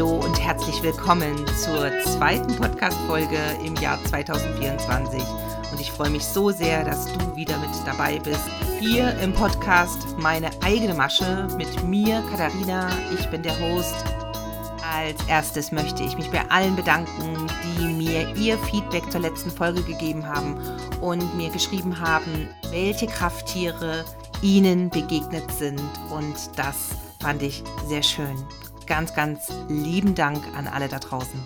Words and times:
Hallo 0.00 0.14
und 0.14 0.40
herzlich 0.40 0.82
willkommen 0.82 1.46
zur 1.62 1.90
zweiten 2.04 2.56
Podcast-Folge 2.56 3.36
im 3.62 3.76
Jahr 3.76 4.02
2024. 4.06 5.20
Und 5.70 5.78
ich 5.78 5.92
freue 5.92 6.08
mich 6.08 6.24
so 6.24 6.50
sehr, 6.50 6.86
dass 6.86 7.04
du 7.04 7.36
wieder 7.36 7.58
mit 7.58 7.68
dabei 7.84 8.18
bist. 8.18 8.48
Hier 8.78 9.14
im 9.18 9.34
Podcast 9.34 10.16
meine 10.16 10.48
eigene 10.62 10.94
Masche 10.94 11.48
mit 11.58 11.84
mir, 11.84 12.22
Katharina. 12.30 12.88
Ich 13.12 13.28
bin 13.28 13.42
der 13.42 13.52
Host. 13.60 13.94
Als 14.90 15.22
erstes 15.28 15.70
möchte 15.70 16.02
ich 16.02 16.16
mich 16.16 16.30
bei 16.30 16.50
allen 16.50 16.76
bedanken, 16.76 17.46
die 17.76 17.84
mir 17.84 18.34
ihr 18.36 18.56
Feedback 18.56 19.04
zur 19.12 19.20
letzten 19.20 19.50
Folge 19.50 19.82
gegeben 19.82 20.26
haben 20.26 20.56
und 21.02 21.36
mir 21.36 21.50
geschrieben 21.50 22.00
haben, 22.00 22.48
welche 22.70 23.06
Krafttiere 23.06 24.06
ihnen 24.40 24.88
begegnet 24.88 25.52
sind. 25.52 25.82
Und 26.08 26.36
das 26.56 26.88
fand 27.20 27.42
ich 27.42 27.62
sehr 27.86 28.02
schön 28.02 28.46
ganz, 28.90 29.14
ganz 29.14 29.52
lieben 29.68 30.16
Dank 30.16 30.44
an 30.56 30.66
alle 30.66 30.88
da 30.88 30.98
draußen. 30.98 31.40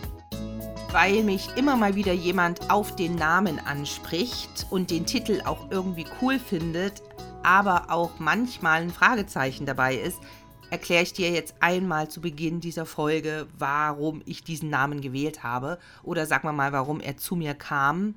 Weil 0.92 1.22
mich 1.22 1.46
immer 1.56 1.76
mal 1.76 1.94
wieder 1.94 2.14
jemand 2.14 2.70
auf 2.70 2.96
den 2.96 3.16
Namen 3.16 3.58
anspricht 3.58 4.66
und 4.70 4.90
den 4.90 5.04
Titel 5.04 5.42
auch 5.44 5.70
irgendwie 5.70 6.06
cool 6.22 6.38
findet, 6.38 7.02
aber 7.42 7.90
auch 7.90 8.12
manchmal 8.18 8.80
ein 8.80 8.90
Fragezeichen 8.90 9.66
dabei 9.66 9.94
ist, 9.94 10.20
erkläre 10.70 11.02
ich 11.02 11.12
dir 11.12 11.30
jetzt 11.32 11.56
einmal 11.60 12.08
zu 12.08 12.22
Beginn 12.22 12.60
dieser 12.60 12.86
Folge, 12.86 13.46
warum 13.58 14.22
ich 14.24 14.42
diesen 14.42 14.70
Namen 14.70 15.02
gewählt 15.02 15.42
habe 15.42 15.78
oder 16.02 16.24
sagen 16.24 16.48
wir 16.48 16.52
mal, 16.54 16.72
warum 16.72 16.98
er 16.98 17.18
zu 17.18 17.36
mir 17.36 17.52
kam. 17.52 18.14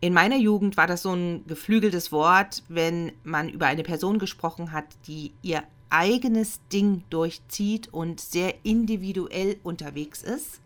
In 0.00 0.12
meiner 0.12 0.38
Jugend 0.38 0.76
war 0.76 0.88
das 0.88 1.02
so 1.02 1.12
ein 1.12 1.46
geflügeltes 1.46 2.10
Wort, 2.10 2.64
wenn 2.68 3.12
man 3.22 3.48
über 3.48 3.66
eine 3.66 3.84
Person 3.84 4.18
gesprochen 4.18 4.72
hat, 4.72 4.86
die 5.06 5.34
ihr 5.40 5.62
eigenes 5.90 6.60
Ding 6.72 7.04
durchzieht 7.10 7.92
und 7.92 8.20
sehr 8.20 8.54
individuell 8.64 9.58
unterwegs 9.62 10.22
ist. 10.22 10.60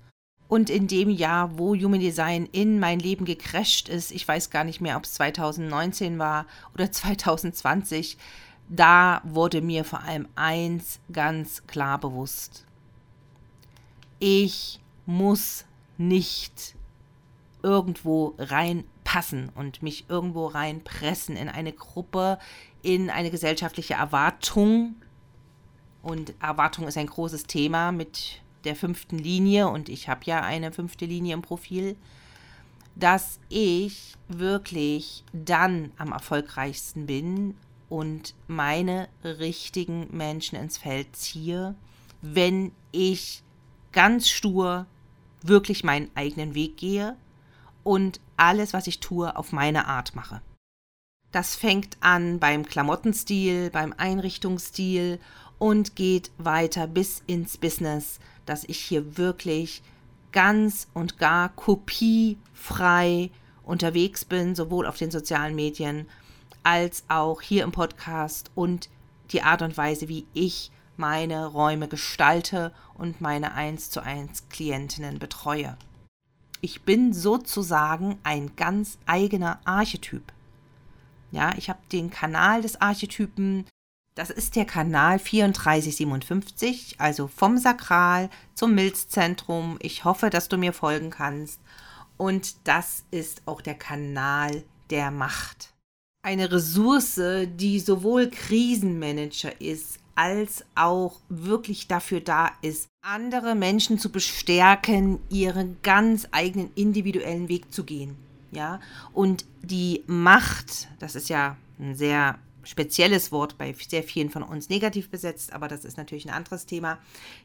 Und 0.46 0.70
in 0.70 0.86
dem 0.86 1.10
Jahr, 1.10 1.58
wo 1.58 1.74
Human 1.74 2.00
Design 2.00 2.48
in 2.52 2.78
mein 2.78 3.00
Leben 3.00 3.24
gecrasht 3.24 3.88
ist, 3.88 4.12
ich 4.12 4.28
weiß 4.28 4.50
gar 4.50 4.64
nicht 4.64 4.80
mehr, 4.80 4.96
ob 4.96 5.04
es 5.04 5.14
2019 5.14 6.18
war 6.18 6.46
oder 6.74 6.92
2020, 6.92 8.18
da 8.68 9.20
wurde 9.24 9.60
mir 9.60 9.84
vor 9.84 10.02
allem 10.02 10.28
eins 10.36 11.00
ganz 11.12 11.66
klar 11.66 11.98
bewusst. 11.98 12.64
Ich 14.18 14.80
muss 15.06 15.64
nicht 15.98 16.76
irgendwo 17.62 18.34
reinpassen 18.38 19.50
und 19.54 19.82
mich 19.82 20.06
irgendwo 20.08 20.46
reinpressen 20.46 21.36
in 21.36 21.48
eine 21.48 21.72
Gruppe, 21.72 22.38
in 22.82 23.10
eine 23.10 23.30
gesellschaftliche 23.30 23.94
Erwartung, 23.94 24.96
und 26.04 26.34
Erwartung 26.40 26.86
ist 26.86 26.98
ein 26.98 27.06
großes 27.06 27.44
Thema 27.44 27.90
mit 27.90 28.40
der 28.64 28.76
fünften 28.76 29.18
Linie 29.18 29.68
und 29.68 29.88
ich 29.88 30.08
habe 30.08 30.20
ja 30.24 30.42
eine 30.42 30.70
fünfte 30.70 31.06
Linie 31.06 31.34
im 31.34 31.42
Profil, 31.42 31.96
dass 32.94 33.40
ich 33.48 34.14
wirklich 34.28 35.24
dann 35.32 35.92
am 35.96 36.12
erfolgreichsten 36.12 37.06
bin 37.06 37.56
und 37.88 38.34
meine 38.46 39.08
richtigen 39.24 40.08
Menschen 40.16 40.56
ins 40.56 40.78
Feld 40.78 41.16
ziehe, 41.16 41.74
wenn 42.22 42.72
ich 42.92 43.42
ganz 43.92 44.28
stur 44.28 44.86
wirklich 45.42 45.84
meinen 45.84 46.10
eigenen 46.14 46.54
Weg 46.54 46.76
gehe 46.76 47.16
und 47.82 48.20
alles, 48.36 48.72
was 48.72 48.86
ich 48.86 49.00
tue, 49.00 49.36
auf 49.36 49.52
meine 49.52 49.86
Art 49.86 50.14
mache. 50.14 50.40
Das 51.32 51.56
fängt 51.56 51.96
an 52.00 52.38
beim 52.38 52.64
Klamottenstil, 52.64 53.70
beim 53.70 53.92
Einrichtungsstil 53.96 55.18
und 55.58 55.96
geht 55.96 56.30
weiter 56.38 56.86
bis 56.86 57.22
ins 57.26 57.56
Business, 57.56 58.18
dass 58.46 58.64
ich 58.64 58.78
hier 58.78 59.16
wirklich 59.16 59.82
ganz 60.32 60.88
und 60.94 61.18
gar 61.18 61.48
kopiefrei 61.50 63.30
unterwegs 63.62 64.24
bin, 64.24 64.54
sowohl 64.54 64.86
auf 64.86 64.98
den 64.98 65.10
sozialen 65.10 65.54
Medien 65.54 66.06
als 66.62 67.04
auch 67.08 67.40
hier 67.40 67.62
im 67.64 67.72
Podcast 67.72 68.50
und 68.54 68.88
die 69.30 69.42
Art 69.42 69.62
und 69.62 69.76
Weise, 69.76 70.08
wie 70.08 70.26
ich 70.34 70.70
meine 70.96 71.46
Räume 71.46 71.88
gestalte 71.88 72.72
und 72.94 73.20
meine 73.20 73.54
1 73.54 73.90
zu 73.90 74.02
1 74.02 74.48
Klientinnen 74.48 75.18
betreue. 75.18 75.76
Ich 76.60 76.82
bin 76.82 77.12
sozusagen 77.12 78.18
ein 78.22 78.56
ganz 78.56 78.98
eigener 79.06 79.60
Archetyp. 79.64 80.32
Ja, 81.30 81.52
ich 81.56 81.68
habe 81.68 81.80
den 81.92 82.10
Kanal 82.10 82.62
des 82.62 82.80
Archetypen 82.80 83.66
das 84.14 84.30
ist 84.30 84.54
der 84.54 84.64
Kanal 84.64 85.18
3457, 85.18 86.96
also 86.98 87.26
vom 87.26 87.58
Sakral 87.58 88.30
zum 88.54 88.74
Milzzentrum. 88.74 89.76
Ich 89.80 90.04
hoffe, 90.04 90.30
dass 90.30 90.48
du 90.48 90.56
mir 90.56 90.72
folgen 90.72 91.10
kannst. 91.10 91.60
Und 92.16 92.54
das 92.64 93.04
ist 93.10 93.42
auch 93.46 93.60
der 93.60 93.74
Kanal 93.74 94.62
der 94.90 95.10
Macht. 95.10 95.72
Eine 96.22 96.50
Ressource, 96.50 97.20
die 97.46 97.80
sowohl 97.80 98.30
Krisenmanager 98.30 99.60
ist, 99.60 99.98
als 100.14 100.64
auch 100.76 101.20
wirklich 101.28 101.88
dafür 101.88 102.20
da 102.20 102.52
ist, 102.62 102.86
andere 103.02 103.56
Menschen 103.56 103.98
zu 103.98 104.10
bestärken, 104.10 105.18
ihren 105.28 105.76
ganz 105.82 106.28
eigenen 106.30 106.70
individuellen 106.76 107.48
Weg 107.48 107.72
zu 107.72 107.82
gehen. 107.82 108.16
Ja, 108.52 108.78
und 109.12 109.44
die 109.62 110.04
Macht, 110.06 110.86
das 111.00 111.16
ist 111.16 111.28
ja 111.28 111.56
ein 111.80 111.96
sehr 111.96 112.38
spezielles 112.64 113.32
Wort 113.32 113.58
bei 113.58 113.72
sehr 113.74 114.02
vielen 114.02 114.30
von 114.30 114.42
uns 114.42 114.68
negativ 114.68 115.10
besetzt, 115.10 115.52
aber 115.52 115.68
das 115.68 115.84
ist 115.84 115.96
natürlich 115.96 116.26
ein 116.26 116.34
anderes 116.34 116.66
Thema. 116.66 116.98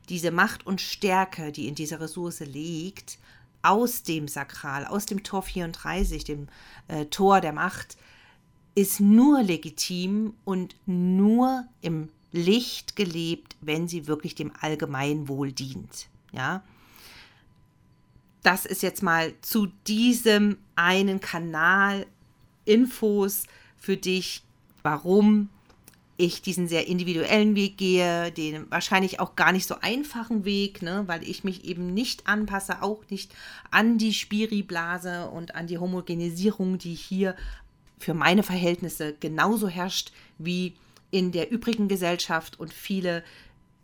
Diese 0.10 0.32
Macht 0.32 0.66
und 0.66 0.82
Stärke, 0.82 1.52
die 1.52 1.68
in 1.68 1.76
dieser 1.76 2.00
Ressource 2.00 2.42
liegt, 2.42 3.18
aus 3.62 4.04
dem 4.04 4.28
Sakral, 4.28 4.86
aus 4.86 5.06
dem 5.06 5.24
Tor 5.24 5.44
34, 5.44 6.24
dem 6.24 6.48
äh, 6.88 7.06
Tor 7.06 7.42
der 7.42 7.54
Macht, 7.54 7.98
ist 8.76 9.00
nur 9.00 9.44
legitim 9.44 10.34
und 10.46 10.76
nur 10.86 11.66
im 11.82 12.10
Licht 12.32 12.96
gelebt, 12.96 13.58
wenn 13.62 13.88
sie 13.88 14.08
wirklich 14.08 14.36
dem 14.36 14.52
Allgemeinwohl 14.62 15.52
dient. 15.52 16.08
Ja, 16.32 16.64
das 18.44 18.66
ist 18.66 18.84
jetzt 18.84 19.04
mal 19.04 19.34
zu 19.42 19.68
diesem 19.88 20.58
einen 20.76 21.20
Kanal 21.20 22.06
Infos 22.66 23.46
für 23.78 23.98
dich, 23.98 24.44
warum 24.84 25.50
ich 26.18 26.42
diesen 26.42 26.68
sehr 26.68 26.88
individuellen 26.88 27.56
Weg 27.56 27.78
gehe, 27.78 28.32
den 28.34 28.70
wahrscheinlich 28.70 29.22
auch 29.22 29.38
gar 29.38 29.54
nicht 29.54 29.66
so 29.66 29.76
einfachen 29.80 30.44
Weg, 30.44 30.82
ne, 30.82 31.04
weil 31.08 31.24
ich 31.24 31.46
mich 31.46 31.64
eben 31.64 31.94
nicht 31.94 32.28
anpasse, 32.28 32.82
auch 32.84 33.02
nicht 33.10 33.34
an 33.72 33.98
die 33.98 34.14
Spiriblase 34.14 35.30
und 35.30 35.56
an 35.56 35.68
die 35.68 35.78
Homogenisierung, 35.78 36.78
die 36.78 36.94
hier 36.94 37.38
für 38.00 38.14
meine 38.14 38.44
Verhältnisse 38.44 39.16
genauso 39.18 39.70
herrscht 39.70 40.12
wie 40.38 40.74
in 41.10 41.32
der 41.32 41.52
übrigen 41.52 41.88
Gesellschaft 41.88 42.60
und 42.60 42.74
viele 42.74 43.24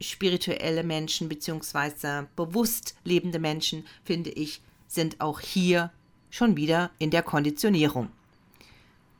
spirituelle 0.01 0.83
Menschen 0.83 1.29
bzw. 1.29 2.25
bewusst 2.35 2.95
lebende 3.05 3.39
Menschen, 3.39 3.85
finde 4.03 4.29
ich, 4.29 4.61
sind 4.87 5.21
auch 5.21 5.39
hier 5.39 5.91
schon 6.29 6.57
wieder 6.57 6.91
in 6.99 7.11
der 7.11 7.23
Konditionierung. 7.23 8.09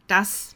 Das 0.08 0.55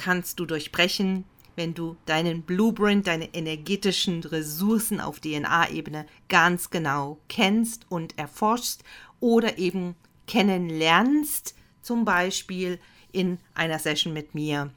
kannst 0.00 0.40
du 0.40 0.46
durchbrechen, 0.46 1.26
wenn 1.56 1.74
du 1.74 1.94
deinen 2.06 2.40
Blueprint, 2.40 3.06
deine 3.06 3.34
energetischen 3.34 4.24
Ressourcen 4.24 4.98
auf 4.98 5.20
DNA-Ebene 5.20 6.06
ganz 6.30 6.70
genau 6.70 7.18
kennst 7.28 7.84
und 7.90 8.18
erforschst 8.18 8.82
oder 9.20 9.58
eben 9.58 9.94
kennenlernst, 10.26 11.54
zum 11.82 12.06
Beispiel 12.06 12.78
in 13.12 13.38
einer 13.54 13.78
Session 13.78 14.14
mit 14.14 14.34
mir. 14.34 14.70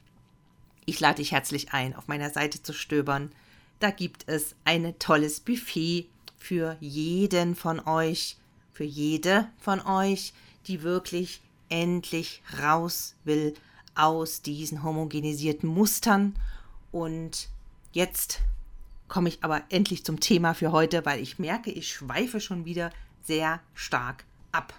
Ich 0.85 0.99
lade 0.99 1.17
dich 1.17 1.31
herzlich 1.31 1.71
ein, 1.71 1.95
auf 1.95 2.09
meiner 2.09 2.29
Seite 2.29 2.61
zu 2.61 2.73
stöbern. 2.73 3.31
Da 3.79 3.91
gibt 3.91 4.25
es 4.27 4.55
ein 4.65 4.93
tolles 4.99 5.39
Buffet 5.39 6.07
für 6.37 6.75
jeden 6.81 7.55
von 7.55 7.79
euch, 7.79 8.35
für 8.73 8.83
jede 8.83 9.47
von 9.57 9.79
euch, 9.79 10.33
die 10.67 10.83
wirklich 10.83 11.39
endlich 11.69 12.41
raus 12.61 13.15
will 13.23 13.53
aus 13.95 14.41
diesen 14.41 14.83
homogenisierten 14.83 15.69
Mustern. 15.69 16.35
Und 16.91 17.49
jetzt 17.91 18.41
komme 19.07 19.29
ich 19.29 19.43
aber 19.43 19.61
endlich 19.69 20.03
zum 20.03 20.19
Thema 20.19 20.53
für 20.53 20.71
heute, 20.71 21.05
weil 21.05 21.19
ich 21.19 21.39
merke, 21.39 21.71
ich 21.71 21.91
schweife 21.91 22.39
schon 22.39 22.65
wieder 22.65 22.91
sehr 23.23 23.59
stark 23.73 24.25
ab. 24.51 24.73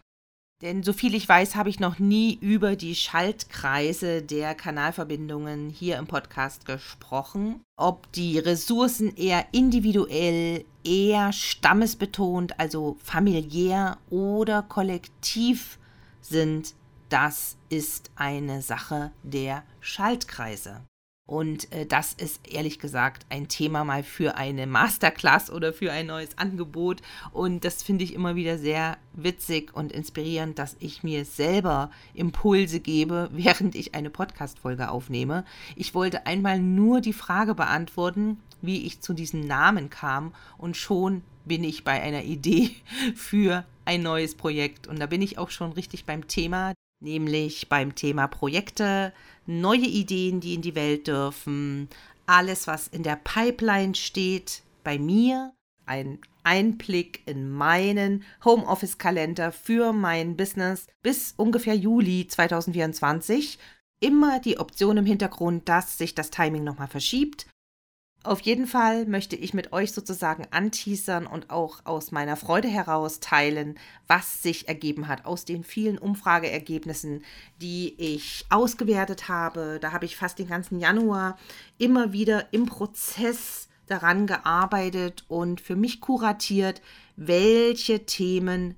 Denn 0.62 0.82
soviel 0.82 1.14
ich 1.14 1.28
weiß, 1.28 1.56
habe 1.56 1.69
ich 1.69 1.81
noch 1.81 1.99
nie 1.99 2.38
über 2.40 2.75
die 2.75 2.94
Schaltkreise 2.94 4.22
der 4.22 4.55
Kanalverbindungen 4.55 5.69
hier 5.69 5.99
im 5.99 6.06
Podcast 6.06 6.64
gesprochen. 6.64 7.60
Ob 7.76 8.10
die 8.12 8.38
Ressourcen 8.38 9.14
eher 9.17 9.44
individuell, 9.52 10.64
eher 10.84 11.32
stammesbetont, 11.32 12.58
also 12.58 12.96
familiär 13.02 13.99
oder 14.10 14.62
kollektiv 14.62 15.78
sind, 16.22 16.75
das 17.14 17.56
ist 17.69 18.11
eine 18.16 18.61
Sache 18.61 19.12
der 19.22 19.62
Schaltkreise. 19.78 20.81
Und 21.26 21.72
äh, 21.72 21.87
das 21.87 22.12
ist 22.12 22.40
ehrlich 22.52 22.81
gesagt 22.81 23.25
ein 23.31 23.46
Thema 23.46 23.84
mal 23.84 24.02
für 24.02 24.37
eine 24.37 24.66
Masterclass 24.66 25.49
oder 25.49 25.72
für 25.72 25.93
ein 25.93 26.08
neues 26.08 26.37
Angebot. 26.38 27.02
Und 27.32 27.64
das 27.64 27.84
finde 27.84 28.02
ich 28.02 28.14
immer 28.14 28.34
wieder 28.34 28.58
sehr 28.58 28.99
witzig 29.12 29.72
und 29.76 29.93
inspirierend, 29.93 30.58
dass 30.58 30.76
ich 30.81 31.05
mir 31.05 31.25
selber 31.25 31.93
Impulse 32.14 32.81
gebe, 32.81 33.31
während 33.32 33.76
ich 33.76 33.94
eine 33.94 34.10
Podcast-Folge 34.10 34.90
aufnehme. 34.90 35.44
Ich 35.76 35.94
wollte 35.94 36.26
einmal 36.26 36.58
nur 36.58 37.00
die 37.00 37.12
Frage 37.12 37.55
beantworten, 37.55 38.40
wie 38.60 38.87
ich 38.87 39.02
zu 39.02 39.14
diesem 39.14 39.46
Namen 39.46 39.88
kam. 39.88 40.34
Und 40.58 40.76
schon 40.76 41.22
bin 41.44 41.62
ich 41.62 41.84
bei 41.84 42.02
einer 42.02 42.25
Idee 42.25 42.70
für 43.14 43.64
ein 43.84 44.02
neues 44.02 44.34
Projekt. 44.34 44.88
Und 44.88 44.99
da 44.99 45.06
bin 45.06 45.22
ich 45.22 45.38
auch 45.38 45.50
schon 45.50 45.70
richtig 45.70 46.06
beim 46.06 46.26
Thema, 46.26 46.75
nämlich 47.00 47.69
beim 47.69 47.94
Thema 47.94 48.26
Projekte, 48.26 49.12
neue 49.46 49.87
Ideen, 49.87 50.41
die 50.41 50.55
in 50.55 50.62
die 50.62 50.75
Welt 50.75 51.06
dürfen, 51.06 51.88
alles, 52.26 52.67
was 52.67 52.88
in 52.88 53.02
der 53.02 53.17
Pipeline 53.17 53.94
steht, 53.94 54.62
bei 54.82 54.99
mir, 54.99 55.52
ein 55.87 56.19
Einblick 56.43 57.23
in 57.26 57.50
meinen 57.50 58.25
Homeoffice-Kalender 58.44 59.52
für 59.52 59.93
mein 59.93 60.37
Business 60.37 60.87
bis 61.02 61.35
ungefähr 61.37 61.75
Juli 61.75 62.26
2024. 62.26 63.58
Immer 64.00 64.41
die 64.41 64.58
Option 64.58 64.99
im 64.99 65.06
Hintergrund, 65.06 65.69
dass 65.69 65.99
sich 65.99 66.14
das 66.14 66.31
Timing 66.31 66.64
nochmal 66.64 66.88
verschiebt. 66.88 67.46
Auf 68.25 68.41
jeden 68.41 68.67
Fall 68.67 69.05
möchte 69.05 69.37
ich 69.37 69.53
mit 69.53 69.75
euch 69.75 69.93
sozusagen 69.93 70.47
anteasern 70.50 71.26
und 71.26 71.50
auch 71.50 71.85
aus 71.85 72.11
meiner 72.11 72.37
Freude 72.38 72.69
heraus 72.69 73.21
teilen, 73.21 73.79
was 74.06 74.43
sich 74.43 74.67
ergeben 74.67 75.09
hat 75.09 75.26
aus 75.26 75.44
den 75.44 75.62
vielen 75.62 75.99
Umfrageergebnissen, 75.99 77.23
die 77.61 77.94
ich 77.99 78.47
ausgewertet 78.49 79.29
habe. 79.29 79.79
Da 79.79 79.93
habe 79.93 80.06
ich 80.06 80.17
fast 80.17 80.38
den 80.38 80.49
ganzen 80.49 80.81
Januar 80.81 81.37
immer 81.76 82.15
wieder 82.15 82.50
im 82.50 82.65
Prozess 82.65 83.69
daran 83.88 84.27
gearbeitet 84.27 85.25
und 85.29 85.61
für 85.61 85.77
mich 85.77 86.00
kuratiert, 86.00 86.81
welche 87.17 88.06
Themen 88.06 88.75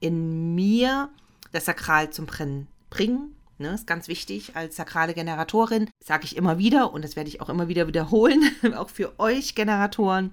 in 0.00 0.54
mir 0.54 1.08
das 1.52 1.64
Sakral 1.64 2.10
zum 2.10 2.26
Brennen 2.26 2.68
bringen 2.90 3.34
Ne, 3.60 3.74
ist 3.74 3.86
ganz 3.86 4.08
wichtig 4.08 4.56
als 4.56 4.76
sakrale 4.76 5.12
Generatorin, 5.12 5.90
sage 6.02 6.24
ich 6.24 6.34
immer 6.34 6.56
wieder 6.56 6.94
und 6.94 7.04
das 7.04 7.14
werde 7.14 7.28
ich 7.28 7.42
auch 7.42 7.50
immer 7.50 7.68
wieder 7.68 7.86
wiederholen, 7.86 8.40
auch 8.74 8.88
für 8.88 9.20
euch 9.20 9.54
Generatoren, 9.54 10.32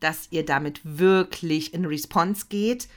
dass 0.00 0.26
ihr 0.32 0.44
damit 0.44 0.80
wirklich 0.82 1.72
in 1.72 1.84
Response 1.84 2.46
geht. 2.48 2.88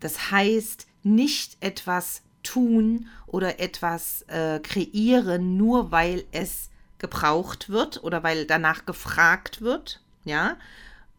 Das 0.00 0.30
heißt, 0.30 0.86
nicht 1.02 1.58
etwas 1.60 2.22
tun 2.42 3.08
oder 3.26 3.60
etwas 3.60 4.22
äh, 4.28 4.60
kreieren, 4.60 5.58
nur 5.58 5.92
weil 5.92 6.24
es 6.32 6.70
gebraucht 6.96 7.68
wird 7.68 8.02
oder 8.02 8.22
weil 8.22 8.46
danach 8.46 8.86
gefragt 8.86 9.60
wird. 9.60 10.00
Ja, 10.24 10.56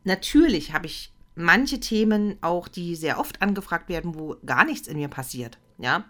natürlich 0.03 0.73
habe 0.73 0.87
ich 0.87 1.13
manche 1.35 1.79
Themen 1.79 2.39
auch, 2.41 2.69
die 2.69 2.95
sehr 2.95 3.19
oft 3.19 3.43
angefragt 3.43 3.87
werden, 3.87 4.15
wo 4.15 4.35
gar 4.47 4.65
nichts 4.65 4.87
in 4.87 4.97
mir 4.97 5.09
passiert. 5.09 5.59
Ja, 5.77 6.05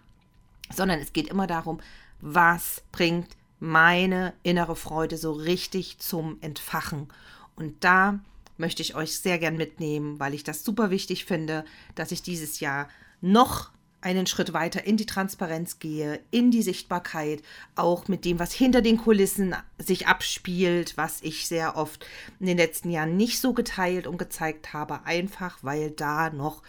sondern 0.74 1.00
es 1.00 1.12
geht 1.12 1.28
immer 1.28 1.46
darum, 1.46 1.80
was 2.20 2.82
bringt 2.92 3.36
meine 3.58 4.32
innere 4.42 4.76
Freude 4.76 5.16
so 5.18 5.32
richtig 5.32 5.98
zum 5.98 6.38
Entfachen. 6.40 7.08
Und 7.56 7.84
da 7.84 8.20
möchte 8.56 8.82
ich 8.82 8.94
euch 8.94 9.18
sehr 9.18 9.38
gern 9.38 9.56
mitnehmen, 9.56 10.18
weil 10.18 10.34
ich 10.34 10.44
das 10.44 10.64
super 10.64 10.90
wichtig 10.90 11.24
finde, 11.24 11.64
dass 11.94 12.12
ich 12.12 12.22
dieses 12.22 12.60
Jahr 12.60 12.88
noch 13.20 13.70
einen 14.02 14.26
Schritt 14.26 14.52
weiter 14.54 14.84
in 14.84 14.96
die 14.96 15.06
Transparenz 15.06 15.78
gehe, 15.78 16.20
in 16.30 16.50
die 16.50 16.62
Sichtbarkeit, 16.62 17.42
auch 17.74 18.08
mit 18.08 18.24
dem, 18.24 18.38
was 18.38 18.52
hinter 18.52 18.80
den 18.80 18.96
Kulissen 18.96 19.54
sich 19.78 20.06
abspielt, 20.06 20.96
was 20.96 21.20
ich 21.22 21.46
sehr 21.46 21.76
oft 21.76 22.06
in 22.38 22.46
den 22.46 22.56
letzten 22.56 22.90
Jahren 22.90 23.16
nicht 23.16 23.40
so 23.40 23.52
geteilt 23.52 24.06
und 24.06 24.16
gezeigt 24.16 24.72
habe, 24.72 25.04
einfach 25.04 25.58
weil 25.62 25.90
da 25.90 26.30
noch 26.30 26.62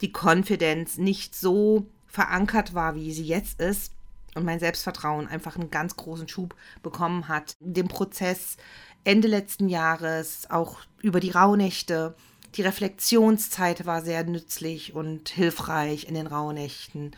die 0.00 0.12
Konfidenz 0.12 0.98
nicht 0.98 1.34
so 1.34 1.86
verankert 2.08 2.74
war, 2.74 2.94
wie 2.94 3.12
sie 3.12 3.24
jetzt 3.24 3.60
ist 3.60 3.92
und 4.34 4.44
mein 4.44 4.60
Selbstvertrauen 4.60 5.28
einfach 5.28 5.56
einen 5.56 5.70
ganz 5.70 5.96
großen 5.96 6.28
Schub 6.28 6.54
bekommen 6.82 7.28
hat. 7.28 7.56
Dem 7.60 7.88
Prozess 7.88 8.56
Ende 9.04 9.28
letzten 9.28 9.68
Jahres, 9.68 10.50
auch 10.50 10.80
über 11.00 11.20
die 11.20 11.30
Rauhnächte, 11.30 12.14
die 12.54 12.62
Reflexionszeit 12.62 13.86
war 13.86 14.02
sehr 14.02 14.24
nützlich 14.24 14.94
und 14.94 15.28
hilfreich 15.28 16.08
in 16.08 16.14
den 16.14 16.26
Rauhnächten. 16.26 17.14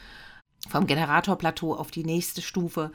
Vom 0.69 0.87
Generatorplateau 0.87 1.75
auf 1.75 1.91
die 1.91 2.05
nächste 2.05 2.43
Stufe 2.43 2.93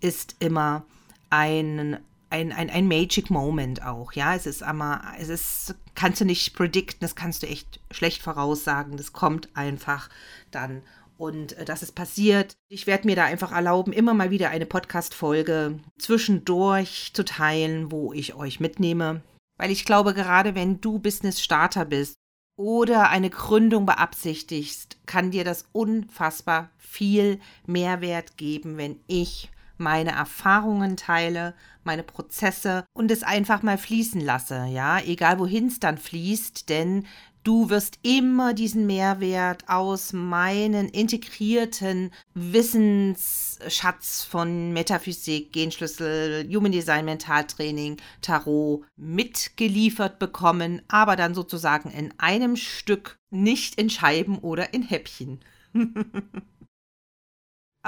ist 0.00 0.36
immer 0.38 0.84
ein 1.30 1.98
ein, 2.30 2.52
ein, 2.52 2.68
ein 2.68 2.88
Magic 2.88 3.30
Moment 3.30 3.82
auch, 3.82 4.12
ja. 4.12 4.34
Es 4.34 4.46
ist 4.46 4.62
einmal, 4.62 5.00
es 5.18 5.28
ist, 5.28 5.74
kannst 5.94 6.20
du 6.20 6.24
nicht 6.24 6.54
predikten, 6.54 7.00
das 7.00 7.14
kannst 7.14 7.42
du 7.42 7.46
echt 7.46 7.80
schlecht 7.90 8.22
voraussagen. 8.22 8.96
Das 8.96 9.12
kommt 9.12 9.48
einfach 9.56 10.10
dann 10.50 10.82
und 11.18 11.58
äh, 11.58 11.64
das 11.64 11.82
ist 11.82 11.92
passiert. 11.92 12.56
Ich 12.68 12.86
werde 12.86 13.06
mir 13.06 13.16
da 13.16 13.24
einfach 13.24 13.52
erlauben, 13.52 13.92
immer 13.92 14.14
mal 14.14 14.30
wieder 14.30 14.48
eine 14.50 14.66
Podcast-Folge 14.66 15.78
zwischendurch 15.98 17.10
zu 17.12 17.24
teilen, 17.24 17.92
wo 17.92 18.12
ich 18.12 18.34
euch 18.34 18.60
mitnehme. 18.60 19.22
Weil 19.58 19.70
ich 19.70 19.84
glaube, 19.84 20.14
gerade 20.14 20.54
wenn 20.54 20.80
du 20.80 20.98
Business-Starter 21.00 21.84
bist 21.84 22.14
oder 22.56 23.10
eine 23.10 23.30
Gründung 23.30 23.84
beabsichtigst, 23.84 24.98
kann 25.06 25.30
dir 25.30 25.44
das 25.44 25.66
unfassbar 25.72 26.70
viel 26.78 27.40
Mehrwert 27.66 28.36
geben, 28.36 28.76
wenn 28.78 29.00
ich 29.06 29.50
meine 29.76 30.10
Erfahrungen 30.10 30.96
teile, 30.96 31.54
meine 31.84 32.02
Prozesse 32.02 32.84
und 32.92 33.10
es 33.10 33.22
einfach 33.22 33.62
mal 33.62 33.78
fließen 33.78 34.20
lasse, 34.20 34.66
ja, 34.66 34.98
egal 35.00 35.38
wohin 35.38 35.68
es 35.68 35.78
dann 35.78 35.98
fließt, 35.98 36.68
denn 36.68 37.06
Du 37.44 37.70
wirst 37.70 37.98
immer 38.02 38.52
diesen 38.52 38.86
Mehrwert 38.86 39.68
aus 39.68 40.12
meinen 40.12 40.88
integrierten 40.88 42.10
Wissensschatz 42.34 44.24
von 44.24 44.72
Metaphysik, 44.72 45.52
Genschlüssel, 45.52 46.48
Human 46.54 46.72
Design, 46.72 47.04
Mentaltraining, 47.04 47.96
Tarot 48.20 48.84
mitgeliefert 48.96 50.18
bekommen, 50.18 50.82
aber 50.88 51.16
dann 51.16 51.34
sozusagen 51.34 51.90
in 51.90 52.12
einem 52.18 52.56
Stück, 52.56 53.18
nicht 53.30 53.76
in 53.76 53.88
Scheiben 53.88 54.38
oder 54.38 54.74
in 54.74 54.82
Häppchen. 54.82 55.40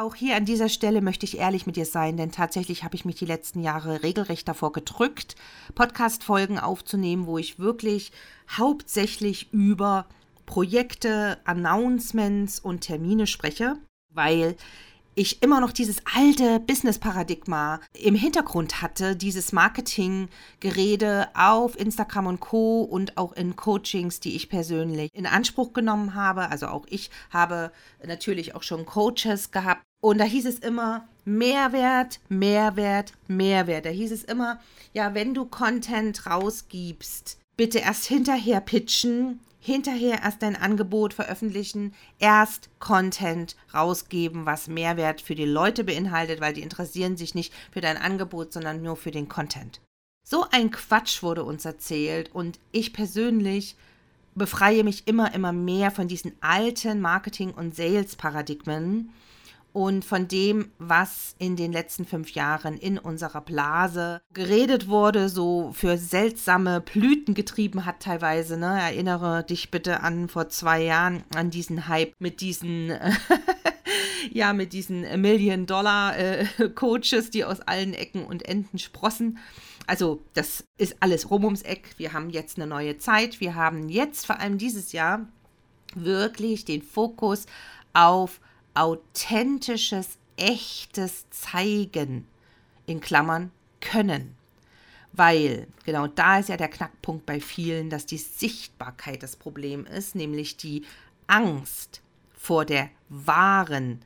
Auch 0.00 0.14
hier 0.14 0.34
an 0.34 0.46
dieser 0.46 0.70
Stelle 0.70 1.02
möchte 1.02 1.26
ich 1.26 1.36
ehrlich 1.36 1.66
mit 1.66 1.76
dir 1.76 1.84
sein, 1.84 2.16
denn 2.16 2.32
tatsächlich 2.32 2.84
habe 2.84 2.94
ich 2.94 3.04
mich 3.04 3.16
die 3.16 3.26
letzten 3.26 3.60
Jahre 3.60 4.02
regelrecht 4.02 4.48
davor 4.48 4.72
gedrückt, 4.72 5.36
Podcast-Folgen 5.74 6.58
aufzunehmen, 6.58 7.26
wo 7.26 7.36
ich 7.36 7.58
wirklich 7.58 8.10
hauptsächlich 8.48 9.52
über 9.52 10.06
Projekte, 10.46 11.36
Announcements 11.44 12.60
und 12.60 12.80
Termine 12.80 13.26
spreche, 13.26 13.74
weil 14.08 14.56
ich 15.14 15.42
immer 15.42 15.60
noch 15.60 15.72
dieses 15.72 16.00
alte 16.16 16.60
Business-Paradigma 16.60 17.80
im 17.92 18.14
Hintergrund 18.14 18.80
hatte, 18.80 19.16
dieses 19.16 19.52
Marketing-Gerede 19.52 21.28
auf 21.34 21.78
Instagram 21.78 22.26
und 22.26 22.40
Co. 22.40 22.80
und 22.84 23.18
auch 23.18 23.34
in 23.34 23.54
Coachings, 23.54 24.18
die 24.20 24.34
ich 24.34 24.48
persönlich 24.48 25.10
in 25.12 25.26
Anspruch 25.26 25.74
genommen 25.74 26.14
habe. 26.14 26.48
Also 26.48 26.68
auch 26.68 26.86
ich 26.88 27.10
habe 27.28 27.70
natürlich 28.02 28.54
auch 28.54 28.62
schon 28.62 28.86
Coaches 28.86 29.50
gehabt. 29.50 29.82
Und 30.00 30.18
da 30.18 30.24
hieß 30.24 30.46
es 30.46 30.58
immer 30.58 31.06
Mehrwert, 31.24 32.20
Mehrwert, 32.28 33.12
Mehrwert. 33.28 33.84
Da 33.84 33.90
hieß 33.90 34.12
es 34.12 34.24
immer, 34.24 34.60
ja, 34.92 35.14
wenn 35.14 35.34
du 35.34 35.44
Content 35.44 36.26
rausgibst, 36.26 37.38
bitte 37.56 37.78
erst 37.78 38.06
hinterher 38.06 38.60
pitchen, 38.60 39.40
hinterher 39.58 40.22
erst 40.22 40.42
dein 40.42 40.56
Angebot 40.56 41.12
veröffentlichen, 41.12 41.94
erst 42.18 42.70
Content 42.78 43.56
rausgeben, 43.74 44.46
was 44.46 44.68
Mehrwert 44.68 45.20
für 45.20 45.34
die 45.34 45.44
Leute 45.44 45.84
beinhaltet, 45.84 46.40
weil 46.40 46.54
die 46.54 46.62
interessieren 46.62 47.18
sich 47.18 47.34
nicht 47.34 47.52
für 47.70 47.82
dein 47.82 47.98
Angebot, 47.98 48.54
sondern 48.54 48.82
nur 48.82 48.96
für 48.96 49.10
den 49.10 49.28
Content. 49.28 49.80
So 50.26 50.46
ein 50.50 50.70
Quatsch 50.70 51.22
wurde 51.22 51.44
uns 51.44 51.64
erzählt 51.64 52.34
und 52.34 52.58
ich 52.72 52.92
persönlich 52.94 53.76
befreie 54.34 54.84
mich 54.84 55.06
immer, 55.06 55.34
immer 55.34 55.52
mehr 55.52 55.90
von 55.90 56.08
diesen 56.08 56.32
alten 56.40 57.00
Marketing- 57.00 57.52
und 57.52 57.74
Sales-Paradigmen 57.74 59.10
und 59.72 60.04
von 60.04 60.28
dem, 60.28 60.70
was 60.78 61.34
in 61.38 61.56
den 61.56 61.72
letzten 61.72 62.04
fünf 62.04 62.32
Jahren 62.32 62.76
in 62.76 62.98
unserer 62.98 63.40
Blase 63.40 64.20
geredet 64.32 64.88
wurde, 64.88 65.28
so 65.28 65.72
für 65.72 65.96
seltsame 65.96 66.80
Blüten 66.80 67.34
getrieben 67.34 67.86
hat 67.86 68.00
teilweise. 68.00 68.56
Ne? 68.56 68.80
Erinnere 68.80 69.44
dich 69.44 69.70
bitte 69.70 70.00
an 70.00 70.28
vor 70.28 70.48
zwei 70.48 70.82
Jahren 70.82 71.22
an 71.34 71.50
diesen 71.50 71.88
Hype 71.88 72.14
mit 72.18 72.40
diesen, 72.40 72.92
ja, 74.32 74.52
mit 74.52 74.72
diesen 74.72 75.02
Million-Dollar-Coaches, 75.20 77.28
äh, 77.28 77.30
die 77.30 77.44
aus 77.44 77.60
allen 77.60 77.94
Ecken 77.94 78.24
und 78.24 78.48
Enden 78.48 78.78
sprossen. 78.78 79.38
Also 79.86 80.22
das 80.34 80.64
ist 80.78 80.96
alles 81.00 81.30
rum 81.30 81.44
ums 81.44 81.62
Eck. 81.62 81.94
Wir 81.96 82.12
haben 82.12 82.30
jetzt 82.30 82.58
eine 82.58 82.66
neue 82.66 82.98
Zeit. 82.98 83.40
Wir 83.40 83.54
haben 83.54 83.88
jetzt 83.88 84.26
vor 84.26 84.40
allem 84.40 84.58
dieses 84.58 84.92
Jahr 84.92 85.26
wirklich 85.94 86.64
den 86.64 86.82
Fokus 86.82 87.46
auf 87.92 88.40
authentisches, 88.74 90.18
echtes 90.36 91.28
Zeigen 91.30 92.26
in 92.86 93.00
Klammern 93.00 93.50
können. 93.80 94.36
Weil 95.12 95.66
genau 95.84 96.06
da 96.06 96.38
ist 96.38 96.48
ja 96.48 96.56
der 96.56 96.68
Knackpunkt 96.68 97.26
bei 97.26 97.40
vielen, 97.40 97.90
dass 97.90 98.06
die 98.06 98.18
Sichtbarkeit 98.18 99.22
das 99.22 99.36
Problem 99.36 99.86
ist, 99.86 100.14
nämlich 100.14 100.56
die 100.56 100.84
Angst 101.26 102.00
vor 102.36 102.64
der 102.64 102.90
wahren, 103.08 104.00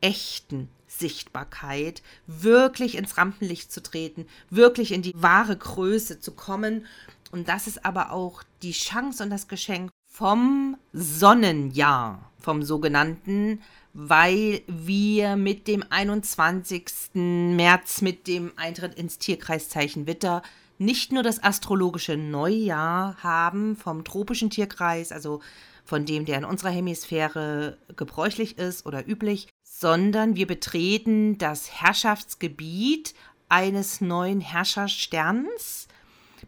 echten 0.00 0.68
Sichtbarkeit, 0.86 2.02
wirklich 2.26 2.96
ins 2.96 3.16
Rampenlicht 3.16 3.72
zu 3.72 3.82
treten, 3.82 4.26
wirklich 4.50 4.92
in 4.92 5.02
die 5.02 5.14
wahre 5.16 5.56
Größe 5.56 6.20
zu 6.20 6.32
kommen. 6.32 6.86
Und 7.30 7.48
das 7.48 7.66
ist 7.66 7.84
aber 7.84 8.12
auch 8.12 8.42
die 8.62 8.72
Chance 8.72 9.22
und 9.22 9.30
das 9.30 9.48
Geschenk 9.48 9.90
vom 10.06 10.76
Sonnenjahr, 10.92 12.30
vom 12.38 12.62
sogenannten, 12.62 13.62
weil 13.92 14.62
wir 14.66 15.36
mit 15.36 15.66
dem 15.66 15.84
21. 15.88 16.84
März, 17.14 18.02
mit 18.02 18.26
dem 18.26 18.52
Eintritt 18.56 18.94
ins 18.94 19.18
Tierkreiszeichen 19.18 20.06
Witter, 20.06 20.42
nicht 20.78 21.12
nur 21.12 21.22
das 21.22 21.42
astrologische 21.42 22.16
Neujahr 22.16 23.16
haben 23.22 23.76
vom 23.76 24.02
tropischen 24.04 24.48
Tierkreis, 24.48 25.12
also 25.12 25.40
von 25.84 26.06
dem, 26.06 26.24
der 26.24 26.38
in 26.38 26.44
unserer 26.44 26.70
Hemisphäre 26.70 27.76
gebräuchlich 27.96 28.58
ist 28.58 28.86
oder 28.86 29.06
üblich, 29.06 29.48
sondern 29.62 30.36
wir 30.36 30.46
betreten 30.46 31.36
das 31.36 31.70
Herrschaftsgebiet 31.82 33.14
eines 33.48 34.00
neuen 34.00 34.40
Herrschersterns. 34.40 35.88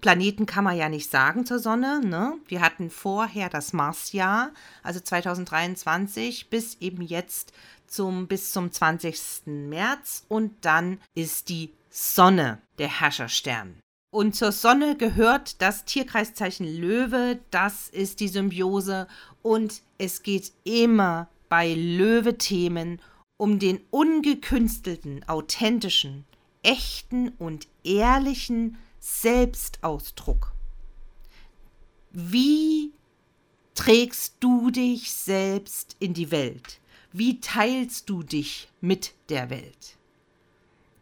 Planeten 0.03 0.47
kann 0.47 0.65
man 0.65 0.77
ja 0.77 0.89
nicht 0.89 1.11
sagen 1.11 1.47
zur 1.47 1.61
Sonne. 1.61 2.01
Ne? 2.05 2.35
Wir 2.47 2.61
hatten 2.61 2.91
vorher 2.91 3.49
das 3.49 3.73
Marsjahr, 3.73 4.51
also 4.83 5.01
2023, 5.01 6.51
bis 6.51 6.77
eben 6.81 7.03
jetzt 7.03 7.53
zum, 7.87 8.27
bis 8.27 8.53
zum 8.53 8.71
20. 8.71 9.47
März. 9.47 10.27
Und 10.29 10.53
dann 10.65 10.99
ist 11.15 11.49
die 11.49 11.73
Sonne 11.89 12.61
der 12.79 13.01
Herrscherstern. 13.01 13.79
Und 14.13 14.35
zur 14.35 14.53
Sonne 14.53 14.97
gehört 14.97 15.63
das 15.63 15.85
Tierkreiszeichen 15.85 16.67
Löwe, 16.67 17.39
das 17.51 17.89
ist 17.89 18.21
die 18.21 18.29
Symbiose. 18.29 19.07
Und 19.41 19.83
es 19.99 20.23
geht 20.23 20.53
immer 20.65 21.29
bei 21.49 21.73
Löwe-Themen 21.73 23.01
um 23.39 23.59
den 23.59 23.81
ungekünstelten, 23.91 25.27
authentischen, 25.29 26.25
echten 26.63 27.29
und 27.39 27.69
ehrlichen 27.85 28.79
Selbstausdruck. 29.05 30.53
Wie 32.13 32.93
trägst 33.75 34.37
du 34.39 34.71
dich 34.71 35.13
selbst 35.13 35.97
in 35.99 36.15
die 36.15 36.31
Welt? 36.31 36.79
Wie 37.13 37.41
teilst 37.41 38.09
du 38.09 38.23
dich 38.23 38.71
mit 38.81 39.13
der 39.29 39.51
Welt? 39.51 39.97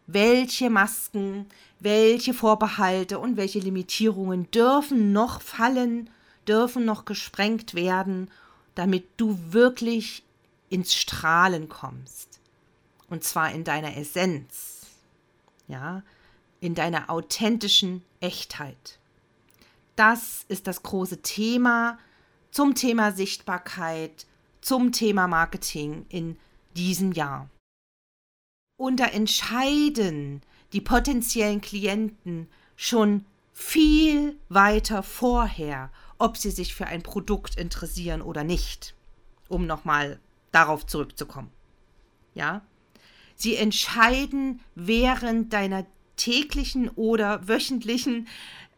Welche 0.07 0.71
Masken, 0.71 1.45
welche 1.78 2.33
Vorbehalte 2.33 3.19
und 3.19 3.37
welche 3.37 3.59
Limitierungen 3.59 4.50
dürfen 4.50 5.12
noch 5.12 5.42
fallen, 5.42 6.09
dürfen 6.49 6.87
noch 6.87 7.04
gesprengt 7.04 7.75
werden, 7.75 8.30
damit 8.76 9.09
du 9.19 9.38
wirklich 9.52 10.23
ins 10.71 10.95
Strahlen 10.95 11.69
kommst. 11.69 12.40
Und 13.11 13.25
zwar 13.25 13.52
in 13.52 13.62
deiner 13.62 13.95
Essenz. 13.99 14.87
Ja, 15.69 16.02
in 16.61 16.75
deiner 16.75 17.11
authentischen 17.11 18.02
Echtheit. 18.21 18.99
Das 19.97 20.45
ist 20.49 20.67
das 20.67 20.83
große 20.83 21.23
Thema 21.23 21.99
zum 22.50 22.75
Thema 22.75 23.12
Sichtbarkeit, 23.12 24.26
zum 24.61 24.93
Thema 24.93 25.26
Marketing 25.26 26.07
in 26.09 26.37
diesem 26.76 27.12
Jahr. 27.12 27.49
Und 28.76 29.00
da 29.00 29.07
entscheiden 29.07 30.43
die 30.73 30.81
potenziellen 30.81 31.61
Klienten 31.61 32.49
schon 32.76 33.25
viel 33.52 34.38
weiter 34.49 35.02
vorher, 35.02 35.90
ob 36.19 36.37
sie 36.37 36.50
sich 36.50 36.75
für 36.75 36.87
ein 36.87 37.02
Produkt 37.02 37.57
interessieren 37.57 38.23
oder 38.23 38.45
nicht, 38.45 38.95
um 39.49 39.67
nochmal 39.67 40.19
darauf 40.52 40.87
zurückzukommen. 40.87 41.50
Ja? 42.35 42.62
Sie 43.35 43.57
entscheiden 43.57 44.61
während 44.75 45.52
deiner 45.52 45.85
täglichen 46.20 46.90
oder 46.90 47.48
wöchentlichen, 47.48 48.28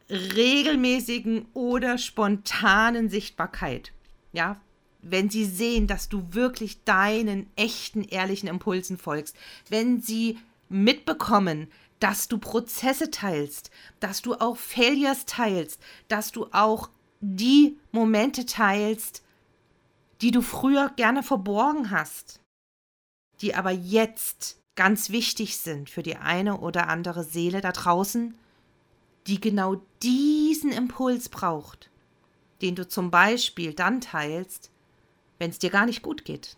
regelmäßigen 0.09 1.47
oder 1.55 1.99
spontanen 1.99 3.09
Sichtbarkeit. 3.09 3.93
Ja, 4.33 4.61
wenn 5.01 5.29
sie 5.29 5.45
sehen, 5.45 5.89
dass 5.89 6.09
du 6.09 6.23
wirklich 6.31 6.85
deinen 6.85 7.51
echten, 7.57 8.05
ehrlichen 8.05 8.49
Impulsen 8.49 8.97
folgst, 8.97 9.37
wenn 9.69 10.01
sie 10.01 10.39
mitbekommen, 10.69 11.69
dass 11.99 12.29
du 12.29 12.39
Prozesse 12.39 13.11
teilst, 13.11 13.71
dass 13.99 14.23
du 14.23 14.35
auch 14.35 14.57
Failures 14.57 15.27
teilst, 15.27 15.81
dass 16.09 16.31
du 16.31 16.47
auch 16.53 16.91
die 17.21 17.79
Momente 17.91 18.47
teilst, 18.47 19.23
die 20.21 20.31
du 20.31 20.43
früher 20.43 20.91
gerne 20.95 21.25
verborgen 21.25 21.91
hast, 21.91 22.41
die 23.41 23.55
aber 23.55 23.73
jetzt 23.73 24.62
ganz 24.75 25.11
wichtig 25.11 25.59
sind 25.59 25.91
für 25.91 26.03
die 26.03 26.17
eine 26.17 26.59
oder 26.61 26.89
andere 26.89 27.25
Seele 27.25 27.61
da 27.61 27.73
draußen, 27.73 28.35
die 29.27 29.41
genau 29.41 29.83
diesen 30.03 30.73
Impuls 30.73 31.29
braucht, 31.29 31.91
den 32.61 32.75
du 32.75 32.89
zum 32.89 33.11
Beispiel 33.11 33.75
dann 33.75 34.01
teilst, 34.01 34.71
wenn 35.39 35.51
es 35.51 35.59
dir 35.59 35.71
gar 35.71 35.87
nicht 35.87 36.03
gut 36.03 36.25
geht. 36.25 36.57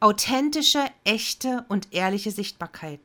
Authentische, 0.00 0.84
echte 1.04 1.64
und 1.68 1.92
ehrliche 1.92 2.30
Sichtbarkeit. 2.30 3.00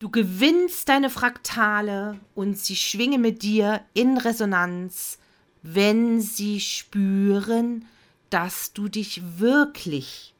Du 0.00 0.10
gewinnst 0.10 0.88
deine 0.88 1.10
Fraktale 1.10 2.18
und 2.34 2.58
sie 2.58 2.76
schwingen 2.76 3.22
mit 3.22 3.42
dir 3.42 3.84
in 3.94 4.18
Resonanz 4.18 5.18
wenn 5.62 6.20
sie 6.20 6.60
spüren, 6.60 7.86
dass 8.30 8.72
du 8.72 8.88
dich 8.88 9.38
wirklich 9.38 10.31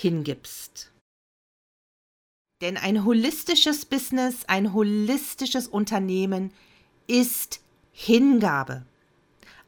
hingibst. 0.00 0.90
Denn 2.60 2.76
ein 2.76 3.04
holistisches 3.04 3.84
Business, 3.86 4.44
ein 4.46 4.72
holistisches 4.72 5.66
Unternehmen 5.66 6.52
ist 7.06 7.60
Hingabe, 7.92 8.84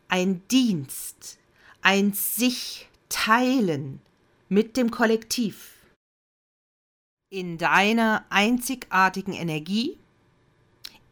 ein 0.08 0.42
Dienst, 0.48 1.38
ein 1.80 2.12
sich 2.12 2.88
teilen 3.08 4.00
mit 4.48 4.76
dem 4.76 4.90
Kollektiv. 4.90 5.74
In 7.30 7.56
deiner 7.56 8.24
einzigartigen 8.28 9.32
Energie, 9.32 9.98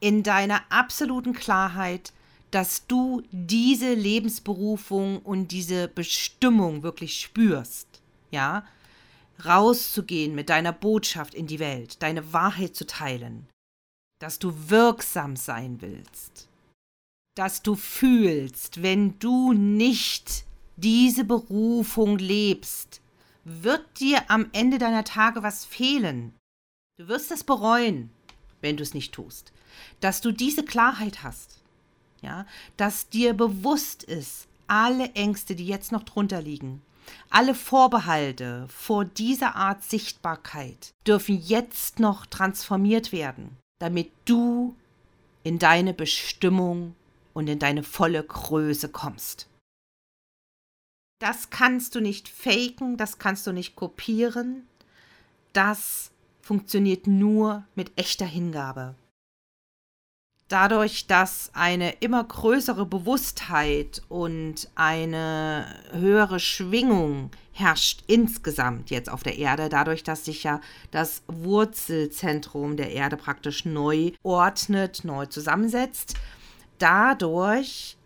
in 0.01 0.23
deiner 0.23 0.63
absoluten 0.71 1.33
Klarheit, 1.33 2.13
dass 2.51 2.87
du 2.87 3.23
diese 3.31 3.95
Lebensberufung 3.95 5.21
und 5.21 5.49
diese 5.49 5.89
Bestimmung 5.89 6.83
wirklich 6.83 7.21
spürst, 7.21 8.03
ja, 8.31 8.67
rauszugehen 9.45 10.35
mit 10.35 10.49
deiner 10.49 10.73
Botschaft 10.73 11.35
in 11.35 11.47
die 11.47 11.59
Welt, 11.59 12.03
deine 12.03 12.33
Wahrheit 12.33 12.75
zu 12.75 12.87
teilen, 12.87 13.49
dass 14.21 14.39
du 14.39 14.53
wirksam 14.69 15.37
sein 15.37 15.81
willst, 15.81 16.49
dass 17.37 17.63
du 17.63 17.75
fühlst, 17.75 18.83
wenn 18.83 19.19
du 19.19 19.53
nicht 19.53 20.45
diese 20.77 21.25
Berufung 21.25 22.19
lebst, 22.19 23.01
wird 23.45 24.01
dir 24.01 24.31
am 24.31 24.49
Ende 24.53 24.79
deiner 24.79 25.05
Tage 25.05 25.43
was 25.43 25.65
fehlen. 25.65 26.35
Du 26.99 27.09
wirst 27.09 27.31
es 27.31 27.45
bereuen, 27.45 28.11
wenn 28.61 28.77
du 28.77 28.83
es 28.83 28.95
nicht 28.95 29.13
tust. 29.13 29.53
Dass 30.01 30.21
du 30.21 30.33
diese 30.33 30.65
Klarheit 30.65 31.23
hast 31.23 31.61
ja, 32.23 32.47
dass 32.77 33.09
dir 33.09 33.35
bewusst 33.35 34.03
ist, 34.03 34.47
alle 34.67 35.13
Ängste, 35.13 35.55
die 35.55 35.67
jetzt 35.67 35.93
noch 35.93 36.05
drunter 36.05 36.41
liegen, 36.41 36.83
alle 37.31 37.55
Vorbehalte 37.55 38.67
vor 38.69 39.05
dieser 39.05 39.57
Art 39.57 39.83
Sichtbarkeit 39.83 40.93
dürfen 41.07 41.41
jetzt 41.41 41.99
noch 41.99 42.27
transformiert 42.27 43.13
werden, 43.13 43.57
damit 43.81 44.11
du 44.25 44.77
in 45.43 45.59
deine 45.59 45.95
Bestimmung 45.95 46.95
und 47.33 47.49
in 47.49 47.59
deine 47.59 47.83
volle 47.83 48.23
Größe 48.23 48.89
kommst. 48.89 49.49
Das 51.21 51.51
kannst 51.51 51.95
du 51.95 52.01
nicht 52.01 52.29
faken, 52.29 52.97
das 52.97 53.19
kannst 53.19 53.47
du 53.47 53.53
nicht 53.53 53.77
kopieren. 53.77 54.67
Das 55.53 56.11
funktioniert 56.41 57.07
nur 57.07 57.65
mit 57.75 57.93
echter 57.97 58.27
Hingabe 58.27 58.95
dadurch, 60.51 61.07
dass 61.07 61.51
eine 61.55 61.93
immer 62.01 62.23
größere 62.23 62.85
Bewusstheit 62.85 64.03
und 64.09 64.69
eine 64.75 65.65
höhere 65.93 66.41
Schwingung 66.41 67.31
herrscht 67.53 68.03
insgesamt 68.07 68.91
jetzt 68.91 69.11
auf 69.11 69.23
der 69.23 69.39
Erde, 69.39 69.69
dadurch, 69.69 70.03
dass 70.03 70.25
sich 70.25 70.43
ja 70.43 70.61
das 70.91 71.23
Wurzelzentrum 71.29 72.77
der 72.77 72.91
Erde 72.91 73.17
praktisch 73.17 73.65
neu 73.65 74.13
ordnet, 74.23 75.05
neu 75.05 75.27
zusammensetzt, 75.27 76.15
dadurch 76.79 77.97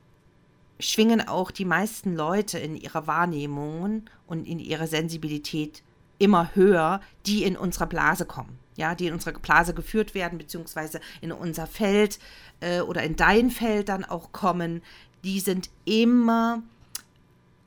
schwingen 0.78 1.26
auch 1.26 1.50
die 1.50 1.64
meisten 1.64 2.14
Leute 2.14 2.58
in 2.58 2.76
ihrer 2.76 3.06
Wahrnehmung 3.06 4.02
und 4.26 4.46
in 4.46 4.58
ihrer 4.58 4.86
Sensibilität 4.86 5.82
immer 6.18 6.54
höher, 6.54 7.00
die 7.26 7.44
in 7.44 7.56
unserer 7.56 7.86
Blase 7.86 8.26
kommen. 8.26 8.58
Ja, 8.76 8.94
die 8.94 9.06
in 9.06 9.14
unserer 9.14 9.38
Blase 9.38 9.74
geführt 9.74 10.14
werden, 10.14 10.38
beziehungsweise 10.38 11.00
in 11.20 11.32
unser 11.32 11.66
Feld 11.66 12.18
äh, 12.60 12.80
oder 12.80 13.02
in 13.02 13.16
dein 13.16 13.50
Feld 13.50 13.88
dann 13.88 14.04
auch 14.04 14.32
kommen, 14.32 14.82
die 15.22 15.40
sind 15.40 15.70
immer 15.84 16.62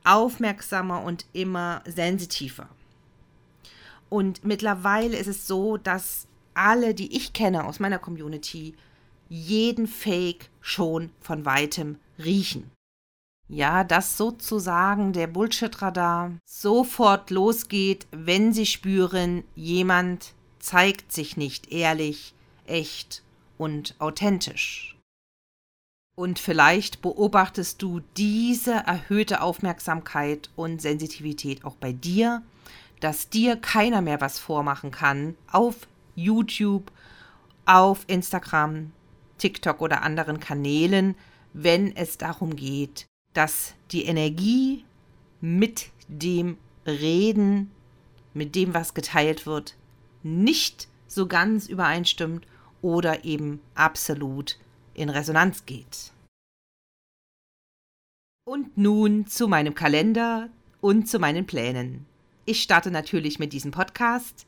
aufmerksamer 0.04 1.04
und 1.04 1.26
immer 1.34 1.82
sensitiver. 1.86 2.70
Und 4.10 4.46
mittlerweile 4.46 5.18
ist 5.18 5.28
es 5.28 5.48
so, 5.48 5.78
dass 5.78 6.28
alle, 6.54 6.94
die 6.94 7.16
ich 7.16 7.34
kenne 7.34 7.66
aus 7.66 7.80
meiner 7.80 8.00
Community, 8.00 8.76
jeden 9.30 9.88
Fake 9.88 10.50
schon 10.62 11.12
von 11.20 11.46
weitem 11.46 11.98
riechen. 12.18 12.72
Ja, 13.50 13.84
dass 13.84 14.18
sozusagen 14.18 15.14
der 15.14 15.28
Bullshit-Radar 15.28 16.34
sofort 16.46 17.30
losgeht, 17.30 18.08
wenn 18.12 18.52
sie 18.54 18.66
spüren, 18.66 19.44
jemand 19.56 20.34
zeigt 20.68 21.14
sich 21.14 21.38
nicht 21.38 21.72
ehrlich, 21.72 22.34
echt 22.66 23.24
und 23.58 23.96
authentisch. 24.00 24.98
Und 26.18 26.40
vielleicht 26.40 27.02
beobachtest 27.02 27.82
du 27.82 28.02
diese 28.18 28.74
erhöhte 28.74 29.42
Aufmerksamkeit 29.42 30.50
und 30.58 30.82
Sensitivität 30.82 31.64
auch 31.64 31.76
bei 31.76 31.94
dir, 31.94 32.44
dass 33.00 33.30
dir 33.30 33.56
keiner 33.56 34.02
mehr 34.02 34.20
was 34.20 34.40
vormachen 34.40 34.92
kann 34.92 35.38
auf 35.50 35.88
YouTube, 36.16 36.92
auf 37.66 38.04
Instagram, 38.08 38.92
TikTok 39.38 39.80
oder 39.82 40.02
anderen 40.02 40.42
Kanälen, 40.42 41.16
wenn 41.54 41.96
es 41.96 42.18
darum 42.18 42.58
geht, 42.58 43.06
dass 43.34 43.74
die 43.92 44.04
Energie 44.04 44.84
mit 45.40 45.92
dem 46.10 46.58
Reden, 46.86 47.72
mit 48.34 48.54
dem, 48.56 48.74
was 48.74 48.94
geteilt 48.94 49.46
wird, 49.46 49.78
nicht 50.28 50.88
so 51.08 51.28
ganz 51.28 51.68
übereinstimmt 51.68 52.46
oder 52.82 53.26
eben 53.26 53.62
absolut 53.76 54.58
in 54.94 55.10
Resonanz 55.10 55.66
geht. 55.66 56.12
Und 58.46 58.78
nun 58.78 59.28
zu 59.28 59.48
meinem 59.48 59.76
Kalender 59.76 60.50
und 60.82 61.08
zu 61.08 61.20
meinen 61.20 61.46
Plänen. 61.46 62.06
Ich 62.46 62.62
starte 62.62 62.92
natürlich 62.92 63.40
mit 63.40 63.52
diesem 63.52 63.72
Podcast 63.72 64.46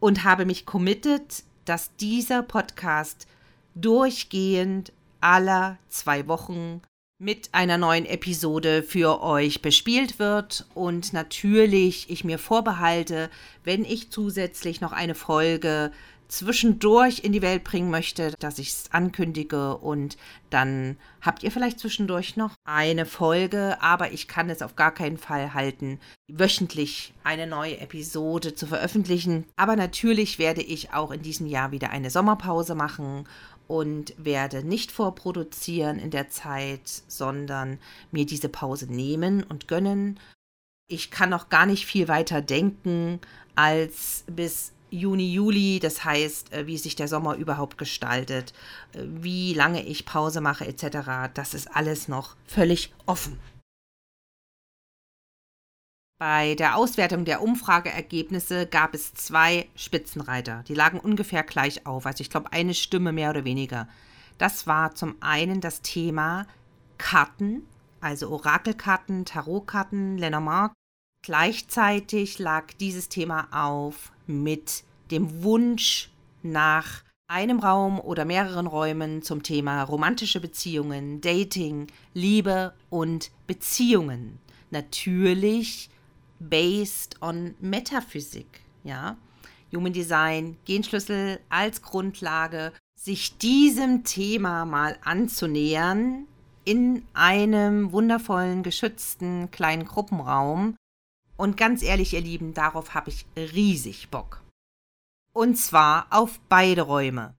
und 0.00 0.24
habe 0.24 0.46
mich 0.46 0.64
committed, 0.64 1.44
dass 1.66 1.94
dieser 1.96 2.42
Podcast 2.42 3.26
durchgehend 3.74 4.92
aller 5.20 5.78
zwei 5.88 6.26
Wochen 6.26 6.80
mit 7.20 7.50
einer 7.52 7.76
neuen 7.76 8.06
Episode 8.06 8.82
für 8.82 9.22
euch 9.22 9.60
bespielt 9.60 10.18
wird 10.18 10.66
und 10.72 11.12
natürlich 11.12 12.08
ich 12.08 12.24
mir 12.24 12.38
vorbehalte, 12.38 13.28
wenn 13.62 13.84
ich 13.84 14.08
zusätzlich 14.08 14.80
noch 14.80 14.92
eine 14.92 15.14
Folge 15.14 15.92
zwischendurch 16.28 17.18
in 17.22 17.32
die 17.32 17.42
Welt 17.42 17.62
bringen 17.62 17.90
möchte, 17.90 18.32
dass 18.38 18.58
ich 18.58 18.70
es 18.70 18.92
ankündige 18.92 19.76
und 19.76 20.16
dann 20.48 20.96
habt 21.20 21.42
ihr 21.42 21.50
vielleicht 21.50 21.78
zwischendurch 21.78 22.36
noch 22.36 22.54
eine 22.64 23.04
Folge, 23.04 23.76
aber 23.82 24.12
ich 24.12 24.26
kann 24.26 24.48
es 24.48 24.62
auf 24.62 24.74
gar 24.74 24.94
keinen 24.94 25.18
Fall 25.18 25.52
halten, 25.52 25.98
wöchentlich 26.28 27.12
eine 27.22 27.46
neue 27.46 27.80
Episode 27.80 28.54
zu 28.54 28.66
veröffentlichen. 28.66 29.44
Aber 29.56 29.76
natürlich 29.76 30.38
werde 30.38 30.62
ich 30.62 30.94
auch 30.94 31.10
in 31.10 31.20
diesem 31.20 31.46
Jahr 31.46 31.72
wieder 31.72 31.90
eine 31.90 32.08
Sommerpause 32.08 32.74
machen 32.74 33.26
und 33.70 34.14
werde 34.18 34.64
nicht 34.64 34.90
vorproduzieren 34.90 36.00
in 36.00 36.10
der 36.10 36.28
Zeit, 36.28 36.88
sondern 37.06 37.78
mir 38.10 38.26
diese 38.26 38.48
Pause 38.48 38.92
nehmen 38.92 39.44
und 39.44 39.68
gönnen. 39.68 40.18
Ich 40.88 41.12
kann 41.12 41.30
noch 41.30 41.50
gar 41.50 41.66
nicht 41.66 41.86
viel 41.86 42.08
weiter 42.08 42.42
denken 42.42 43.20
als 43.54 44.24
bis 44.26 44.72
Juni, 44.90 45.32
Juli, 45.32 45.78
das 45.78 46.04
heißt, 46.04 46.52
äh, 46.52 46.66
wie 46.66 46.78
sich 46.78 46.96
der 46.96 47.06
Sommer 47.06 47.36
überhaupt 47.36 47.78
gestaltet, 47.78 48.52
äh, 48.92 49.04
wie 49.04 49.54
lange 49.54 49.86
ich 49.86 50.04
Pause 50.04 50.40
mache 50.40 50.66
etc., 50.66 51.30
das 51.32 51.54
ist 51.54 51.68
alles 51.72 52.08
noch 52.08 52.34
völlig 52.46 52.92
offen. 53.06 53.38
Bei 56.20 56.54
der 56.54 56.76
Auswertung 56.76 57.24
der 57.24 57.40
Umfrageergebnisse 57.40 58.66
gab 58.66 58.92
es 58.92 59.14
zwei 59.14 59.70
Spitzenreiter. 59.74 60.62
Die 60.68 60.74
lagen 60.74 61.00
ungefähr 61.00 61.42
gleich 61.42 61.86
auf, 61.86 62.04
also 62.04 62.20
ich 62.20 62.28
glaube 62.28 62.52
eine 62.52 62.74
Stimme 62.74 63.10
mehr 63.10 63.30
oder 63.30 63.46
weniger. 63.46 63.88
Das 64.36 64.66
war 64.66 64.94
zum 64.94 65.14
einen 65.20 65.62
das 65.62 65.80
Thema 65.80 66.46
Karten, 66.98 67.62
also 68.02 68.28
Orakelkarten, 68.28 69.24
Tarotkarten, 69.24 70.18
Lenormand. 70.18 70.74
Gleichzeitig 71.24 72.38
lag 72.38 72.66
dieses 72.78 73.08
Thema 73.08 73.48
auf 73.50 74.12
mit 74.26 74.84
dem 75.10 75.42
Wunsch 75.42 76.10
nach 76.42 77.02
einem 77.28 77.60
Raum 77.60 77.98
oder 77.98 78.26
mehreren 78.26 78.66
Räumen 78.66 79.22
zum 79.22 79.42
Thema 79.42 79.84
romantische 79.84 80.40
Beziehungen, 80.40 81.22
Dating, 81.22 81.86
Liebe 82.12 82.74
und 82.90 83.30
Beziehungen. 83.46 84.38
Natürlich 84.70 85.88
based 86.40 87.20
on 87.22 87.54
Metaphysik, 87.60 88.62
ja. 88.82 89.16
Human 89.72 89.92
Design, 89.92 90.56
Genschlüssel 90.64 91.38
als 91.48 91.80
Grundlage, 91.82 92.72
sich 92.96 93.38
diesem 93.38 94.02
Thema 94.02 94.64
mal 94.64 94.98
anzunähern 95.04 96.26
in 96.64 97.06
einem 97.14 97.92
wundervollen, 97.92 98.62
geschützten 98.62 99.50
kleinen 99.50 99.84
Gruppenraum. 99.84 100.74
Und 101.36 101.56
ganz 101.56 101.82
ehrlich, 101.82 102.14
ihr 102.14 102.20
Lieben, 102.20 102.52
darauf 102.52 102.94
habe 102.94 103.10
ich 103.10 103.26
riesig 103.36 104.08
Bock. 104.10 104.42
Und 105.32 105.56
zwar 105.56 106.06
auf 106.10 106.40
beide 106.48 106.82
Räume. 106.82 107.34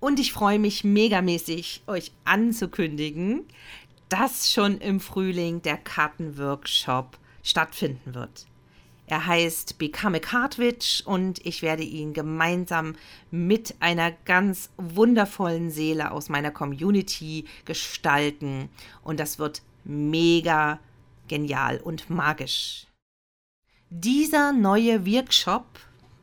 Und 0.00 0.18
ich 0.18 0.32
freue 0.32 0.58
mich 0.58 0.82
megamäßig, 0.82 1.84
euch 1.86 2.10
anzukündigen, 2.24 3.46
dass 4.08 4.50
schon 4.50 4.78
im 4.78 4.98
Frühling 4.98 5.62
der 5.62 5.76
Kartenworkshop 5.76 7.18
stattfinden 7.42 8.14
wird. 8.14 8.46
Er 9.06 9.26
heißt 9.26 9.78
Become 9.78 10.18
a 10.18 10.20
Cardwitch 10.20 11.02
und 11.04 11.44
ich 11.44 11.60
werde 11.60 11.82
ihn 11.82 12.14
gemeinsam 12.14 12.94
mit 13.30 13.74
einer 13.80 14.10
ganz 14.10 14.70
wundervollen 14.78 15.70
Seele 15.70 16.12
aus 16.12 16.28
meiner 16.28 16.50
Community 16.50 17.44
gestalten. 17.64 18.70
Und 19.02 19.20
das 19.20 19.38
wird 19.38 19.62
mega 19.84 20.78
genial 21.28 21.78
und 21.78 22.08
magisch. 22.08 22.86
Dieser 23.90 24.52
neue 24.52 25.04
Workshop, 25.04 25.66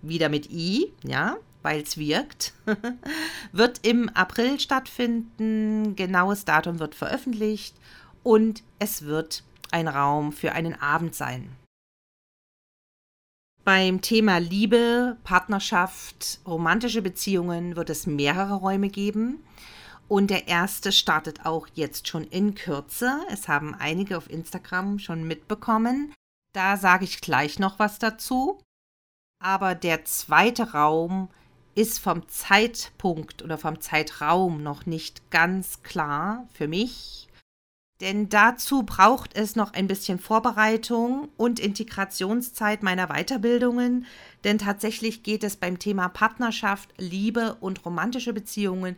wieder 0.01 0.29
mit 0.29 0.49
I, 0.49 0.91
ja, 1.03 1.37
weil 1.61 1.81
es 1.81 1.97
wirkt, 1.97 2.53
wird 3.51 3.85
im 3.85 4.09
April 4.09 4.59
stattfinden. 4.59 5.95
Genaues 5.95 6.45
Datum 6.45 6.79
wird 6.79 6.95
veröffentlicht 6.95 7.75
und 8.23 8.63
es 8.79 9.03
wird 9.03 9.43
ein 9.71 9.87
Raum 9.87 10.31
für 10.31 10.53
einen 10.53 10.79
Abend 10.79 11.15
sein. 11.15 11.55
Beim 13.63 14.01
Thema 14.01 14.39
Liebe, 14.39 15.17
Partnerschaft, 15.23 16.39
romantische 16.47 17.01
Beziehungen 17.01 17.75
wird 17.75 17.89
es 17.89 18.07
mehrere 18.07 18.55
Räume 18.55 18.89
geben. 18.89 19.43
Und 20.07 20.31
der 20.31 20.47
erste 20.47 20.91
startet 20.91 21.45
auch 21.45 21.67
jetzt 21.75 22.07
schon 22.07 22.23
in 22.23 22.55
Kürze. 22.55 23.19
Es 23.29 23.47
haben 23.47 23.75
einige 23.75 24.17
auf 24.17 24.29
Instagram 24.29 24.97
schon 24.97 25.27
mitbekommen. 25.27 26.13
Da 26.53 26.77
sage 26.77 27.03
ich 27.03 27.21
gleich 27.21 27.59
noch 27.59 27.77
was 27.77 27.99
dazu. 27.99 28.59
Aber 29.39 29.75
der 29.75 30.03
zweite 30.05 30.71
Raum 30.71 31.29
ist 31.75 31.99
vom 31.99 32.27
Zeitpunkt 32.27 33.43
oder 33.43 33.57
vom 33.57 33.79
Zeitraum 33.79 34.63
noch 34.63 34.85
nicht 34.85 35.29
ganz 35.29 35.83
klar 35.83 36.47
für 36.51 36.67
mich. 36.67 37.28
Denn 38.01 38.29
dazu 38.29 38.83
braucht 38.83 39.35
es 39.35 39.57
noch 39.57 39.73
ein 39.73 39.87
bisschen 39.87 40.19
Vorbereitung 40.19 41.27
und 41.35 41.59
Integrationszeit 41.59 42.81
meiner 42.81 43.07
Weiterbildungen. 43.07 44.05
Denn 44.45 44.57
tatsächlich 44.57 45.21
geht 45.21 45.43
es 45.43 45.57
beim 45.57 45.79
Thema 45.79 46.07
Partnerschaft, 46.07 46.89
Liebe 46.97 47.57
und 47.59 47.85
romantische 47.85 48.31
Beziehungen 48.31 48.95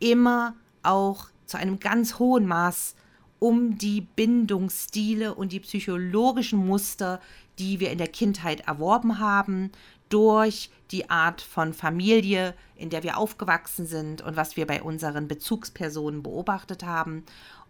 immer 0.00 0.54
auch 0.82 1.28
zu 1.46 1.56
einem 1.56 1.80
ganz 1.80 2.18
hohen 2.18 2.46
Maß 2.46 2.94
um 3.38 3.76
die 3.76 4.02
Bindungsstile 4.02 5.34
und 5.34 5.50
die 5.50 5.60
psychologischen 5.60 6.64
Muster, 6.64 7.20
die 7.58 7.80
wir 7.80 7.90
in 7.90 7.98
der 7.98 8.08
Kindheit 8.08 8.60
erworben 8.68 9.18
haben, 9.18 9.72
durch 10.10 10.70
die 10.90 11.10
Art 11.10 11.40
von 11.40 11.72
Familie, 11.72 12.54
in 12.76 12.90
der 12.90 13.02
wir 13.02 13.16
aufgewachsen 13.16 13.86
sind 13.86 14.20
und 14.22 14.36
was 14.36 14.56
wir 14.56 14.66
bei 14.66 14.82
unseren 14.82 15.26
Bezugspersonen 15.26 16.22
beobachtet 16.22 16.84
haben. 16.84 17.24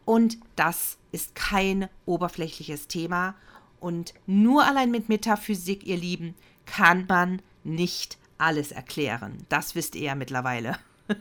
Und 0.04 0.38
das 0.56 0.98
ist 1.12 1.34
kein 1.34 1.88
oberflächliches 2.06 2.88
Thema. 2.88 3.34
Und 3.80 4.14
nur 4.26 4.64
allein 4.64 4.90
mit 4.90 5.08
Metaphysik, 5.08 5.86
ihr 5.86 5.96
Lieben, 5.96 6.34
kann 6.66 7.06
man 7.08 7.42
nicht 7.64 8.18
alles 8.38 8.72
erklären. 8.72 9.44
Das 9.48 9.74
wisst 9.74 9.94
ihr 9.94 10.02
ja 10.02 10.14
mittlerweile. 10.14 10.78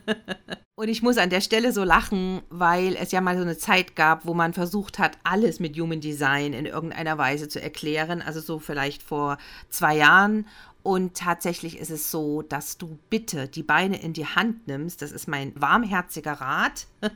Und 0.74 0.88
ich 0.88 1.02
muss 1.02 1.18
an 1.18 1.30
der 1.30 1.40
Stelle 1.40 1.72
so 1.72 1.84
lachen, 1.84 2.42
weil 2.50 2.96
es 2.96 3.12
ja 3.12 3.20
mal 3.20 3.36
so 3.36 3.42
eine 3.42 3.58
Zeit 3.58 3.94
gab, 3.94 4.24
wo 4.26 4.34
man 4.34 4.52
versucht 4.52 4.98
hat, 4.98 5.18
alles 5.22 5.60
mit 5.60 5.78
Human 5.78 6.00
Design 6.00 6.54
in 6.54 6.66
irgendeiner 6.66 7.18
Weise 7.18 7.48
zu 7.48 7.60
erklären. 7.60 8.22
Also 8.22 8.40
so 8.40 8.58
vielleicht 8.58 9.02
vor 9.02 9.38
zwei 9.68 9.96
Jahren. 9.96 10.46
Und 10.82 11.14
tatsächlich 11.14 11.78
ist 11.78 11.90
es 11.90 12.10
so, 12.10 12.42
dass 12.42 12.76
du 12.76 12.98
bitte 13.08 13.46
die 13.46 13.62
Beine 13.62 14.02
in 14.02 14.12
die 14.12 14.26
Hand 14.26 14.66
nimmst. 14.66 15.00
Das 15.00 15.12
ist 15.12 15.28
mein 15.28 15.52
warmherziger 15.54 16.32
Rat, 16.32 16.86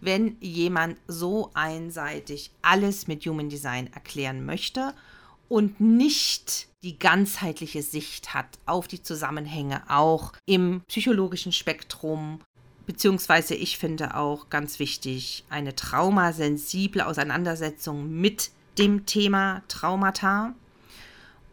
wenn 0.00 0.36
jemand 0.40 0.96
so 1.06 1.50
einseitig 1.52 2.50
alles 2.62 3.06
mit 3.06 3.26
Human 3.26 3.50
Design 3.50 3.92
erklären 3.92 4.46
möchte 4.46 4.94
und 5.48 5.80
nicht 5.80 6.68
die 6.82 6.98
ganzheitliche 6.98 7.82
Sicht 7.82 8.32
hat 8.32 8.58
auf 8.64 8.88
die 8.88 9.02
Zusammenhänge 9.02 9.82
auch 9.88 10.32
im 10.46 10.82
psychologischen 10.88 11.52
Spektrum. 11.52 12.40
Beziehungsweise 12.86 13.54
ich 13.54 13.78
finde 13.78 14.16
auch 14.16 14.50
ganz 14.50 14.78
wichtig, 14.78 15.44
eine 15.48 15.74
traumasensible 15.74 17.06
Auseinandersetzung 17.06 18.10
mit 18.10 18.50
dem 18.78 19.06
Thema 19.06 19.62
Traumata 19.68 20.54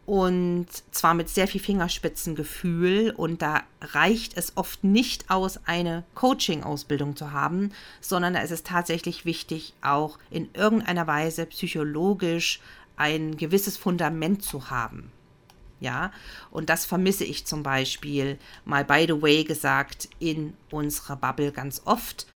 und 0.04 0.66
zwar 0.90 1.14
mit 1.14 1.28
sehr 1.28 1.46
viel 1.46 1.60
Fingerspitzengefühl 1.60 3.12
und 3.16 3.40
da 3.40 3.62
reicht 3.80 4.36
es 4.36 4.56
oft 4.56 4.82
nicht 4.82 5.30
aus, 5.30 5.60
eine 5.66 6.04
Coaching-Ausbildung 6.14 7.14
zu 7.14 7.32
haben, 7.32 7.72
sondern 8.00 8.34
da 8.34 8.40
ist 8.40 8.50
es 8.50 8.64
tatsächlich 8.64 9.24
wichtig, 9.24 9.74
auch 9.80 10.18
in 10.30 10.48
irgendeiner 10.54 11.06
Weise 11.06 11.46
psychologisch 11.46 12.60
ein 12.96 13.36
gewisses 13.36 13.76
Fundament 13.76 14.42
zu 14.42 14.70
haben. 14.70 15.12
Ja, 15.80 16.12
und 16.52 16.70
das 16.70 16.84
vermisse 16.84 17.24
ich 17.24 17.44
zum 17.44 17.64
Beispiel, 17.64 18.38
mal 18.64 18.84
by 18.84 19.04
the 19.08 19.20
way 19.20 19.42
gesagt, 19.42 20.08
in 20.20 20.54
unserer 20.70 21.16
Bubble 21.16 21.50
ganz 21.50 21.82
oft. 21.84 22.31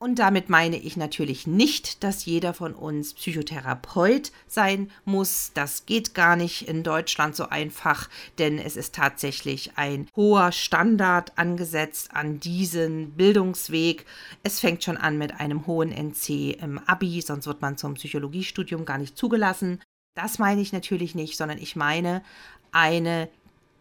Und 0.00 0.20
damit 0.20 0.48
meine 0.48 0.76
ich 0.76 0.96
natürlich 0.96 1.48
nicht, 1.48 2.04
dass 2.04 2.24
jeder 2.24 2.54
von 2.54 2.72
uns 2.72 3.14
Psychotherapeut 3.14 4.30
sein 4.46 4.92
muss. 5.04 5.50
Das 5.54 5.86
geht 5.86 6.14
gar 6.14 6.36
nicht 6.36 6.68
in 6.68 6.84
Deutschland 6.84 7.34
so 7.34 7.48
einfach, 7.48 8.08
denn 8.38 8.60
es 8.60 8.76
ist 8.76 8.94
tatsächlich 8.94 9.72
ein 9.74 10.06
hoher 10.14 10.52
Standard 10.52 11.36
angesetzt 11.36 12.10
an 12.14 12.38
diesen 12.38 13.10
Bildungsweg. 13.12 14.06
Es 14.44 14.60
fängt 14.60 14.84
schon 14.84 14.96
an 14.96 15.18
mit 15.18 15.40
einem 15.40 15.66
hohen 15.66 15.90
NC 15.90 16.52
im 16.62 16.78
ABI, 16.86 17.20
sonst 17.20 17.48
wird 17.48 17.60
man 17.60 17.76
zum 17.76 17.94
Psychologiestudium 17.94 18.84
gar 18.84 18.98
nicht 18.98 19.18
zugelassen. 19.18 19.80
Das 20.14 20.38
meine 20.38 20.60
ich 20.60 20.72
natürlich 20.72 21.16
nicht, 21.16 21.36
sondern 21.36 21.58
ich 21.58 21.74
meine 21.74 22.22
eine 22.70 23.28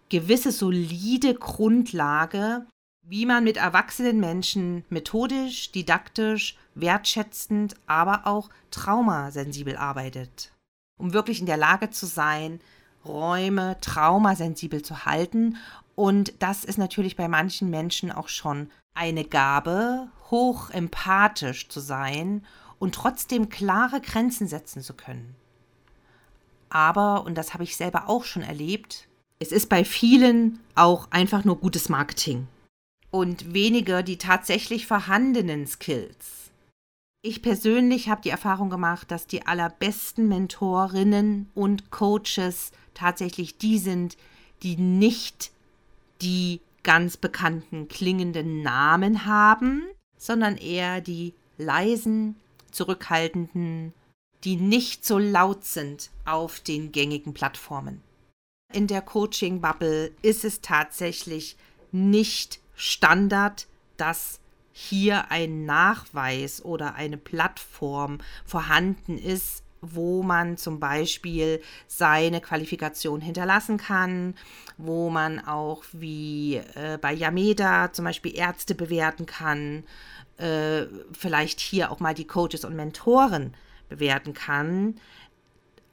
gewisse 0.09 0.51
solide 0.51 1.35
Grundlage, 1.35 2.65
wie 3.09 3.25
man 3.25 3.45
mit 3.45 3.55
erwachsenen 3.55 4.19
Menschen 4.19 4.83
methodisch, 4.89 5.71
didaktisch, 5.71 6.57
wertschätzend, 6.75 7.75
aber 7.87 8.27
auch 8.27 8.49
traumasensibel 8.69 9.77
arbeitet. 9.77 10.51
Um 10.99 11.13
wirklich 11.13 11.39
in 11.39 11.45
der 11.45 11.57
Lage 11.57 11.89
zu 11.89 12.05
sein, 12.05 12.59
Räume 13.05 13.77
traumasensibel 13.79 14.81
zu 14.81 15.05
halten. 15.05 15.55
Und 15.95 16.33
das 16.39 16.65
ist 16.65 16.77
natürlich 16.77 17.15
bei 17.15 17.29
manchen 17.29 17.69
Menschen 17.69 18.11
auch 18.11 18.27
schon 18.27 18.69
eine 18.93 19.23
Gabe, 19.23 20.09
hoch 20.29 20.69
empathisch 20.71 21.69
zu 21.69 21.79
sein 21.79 22.45
und 22.77 22.93
trotzdem 22.93 23.47
klare 23.47 24.01
Grenzen 24.01 24.49
setzen 24.49 24.81
zu 24.81 24.93
können. 24.93 25.35
Aber, 26.69 27.23
und 27.23 27.35
das 27.35 27.53
habe 27.53 27.63
ich 27.63 27.77
selber 27.77 28.09
auch 28.09 28.25
schon 28.25 28.43
erlebt, 28.43 29.07
es 29.39 29.53
ist 29.53 29.69
bei 29.69 29.85
vielen 29.85 30.59
auch 30.75 31.09
einfach 31.11 31.45
nur 31.45 31.57
gutes 31.59 31.87
Marketing 31.87 32.47
und 33.11 33.53
weniger 33.53 34.03
die 34.03 34.17
tatsächlich 34.17 34.87
vorhandenen 34.87 35.67
Skills. 35.67 36.51
Ich 37.21 37.41
persönlich 37.41 38.09
habe 38.09 38.21
die 38.21 38.29
Erfahrung 38.29 38.69
gemacht, 38.69 39.11
dass 39.11 39.27
die 39.27 39.45
allerbesten 39.45 40.27
Mentorinnen 40.27 41.49
und 41.55 41.89
Coaches 41.91 42.71
tatsächlich 42.93 43.57
die 43.57 43.79
sind, 43.79 44.17
die 44.63 44.77
nicht 44.77 45.51
die 46.21 46.61
ganz 46.83 47.17
bekannten 47.17 47.87
klingenden 47.87 48.61
Namen 48.61 49.25
haben, 49.25 49.83
sondern 50.17 50.57
eher 50.57 51.01
die 51.01 51.33
leisen, 51.57 52.37
zurückhaltenden, 52.71 53.93
die 54.43 54.55
nicht 54.55 55.05
so 55.05 55.17
laut 55.17 55.65
sind 55.65 56.11
auf 56.25 56.59
den 56.59 56.91
gängigen 56.91 57.33
Plattformen. 57.33 58.01
In 58.73 58.87
der 58.87 59.01
Coaching-Bubble 59.01 60.11
ist 60.21 60.45
es 60.45 60.61
tatsächlich 60.61 61.57
nicht 61.91 62.59
Standard, 62.77 63.67
dass 63.97 64.39
hier 64.71 65.31
ein 65.31 65.65
Nachweis 65.65 66.63
oder 66.63 66.93
eine 66.93 67.17
Plattform 67.17 68.19
vorhanden 68.45 69.17
ist, 69.17 69.63
wo 69.81 70.21
man 70.21 70.57
zum 70.57 70.79
Beispiel 70.79 71.61
seine 71.87 72.41
Qualifikation 72.41 73.19
hinterlassen 73.19 73.77
kann, 73.77 74.35
wo 74.77 75.09
man 75.09 75.39
auch 75.45 75.83
wie 75.93 76.57
äh, 76.75 76.99
bei 77.01 77.11
Yameda 77.13 77.91
zum 77.91 78.05
Beispiel 78.05 78.35
Ärzte 78.35 78.75
bewerten 78.75 79.25
kann, 79.25 79.83
äh, 80.37 80.85
vielleicht 81.11 81.59
hier 81.59 81.91
auch 81.91 81.99
mal 81.99 82.13
die 82.13 82.27
Coaches 82.27 82.63
und 82.63 82.75
Mentoren 82.75 83.55
bewerten 83.89 84.35
kann. 84.35 84.99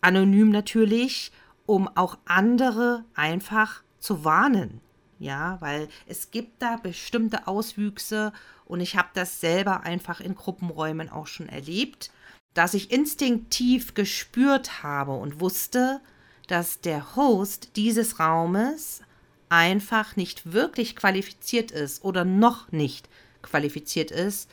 Anonym 0.02 0.50
natürlich, 0.50 1.32
um 1.64 1.88
auch 1.88 2.18
andere 2.26 3.04
einfach 3.14 3.82
zu 3.98 4.24
warnen. 4.24 4.82
Ja, 5.18 5.56
weil 5.60 5.88
es 6.06 6.30
gibt 6.30 6.60
da 6.60 6.76
bestimmte 6.76 7.46
Auswüchse 7.46 8.32
und 8.64 8.80
ich 8.80 8.96
habe 8.96 9.08
das 9.14 9.40
selber 9.40 9.82
einfach 9.82 10.20
in 10.20 10.34
Gruppenräumen 10.34 11.08
auch 11.08 11.26
schon 11.26 11.48
erlebt, 11.48 12.10
dass 12.54 12.74
ich 12.74 12.90
instinktiv 12.90 13.94
gespürt 13.94 14.82
habe 14.82 15.12
und 15.12 15.40
wusste, 15.40 16.00
dass 16.46 16.80
der 16.80 17.16
Host 17.16 17.76
dieses 17.76 18.20
Raumes 18.20 19.02
einfach 19.48 20.16
nicht 20.16 20.52
wirklich 20.52 20.96
qualifiziert 20.96 21.70
ist 21.70 22.04
oder 22.04 22.24
noch 22.24 22.72
nicht 22.72 23.08
qualifiziert 23.42 24.10
ist, 24.10 24.50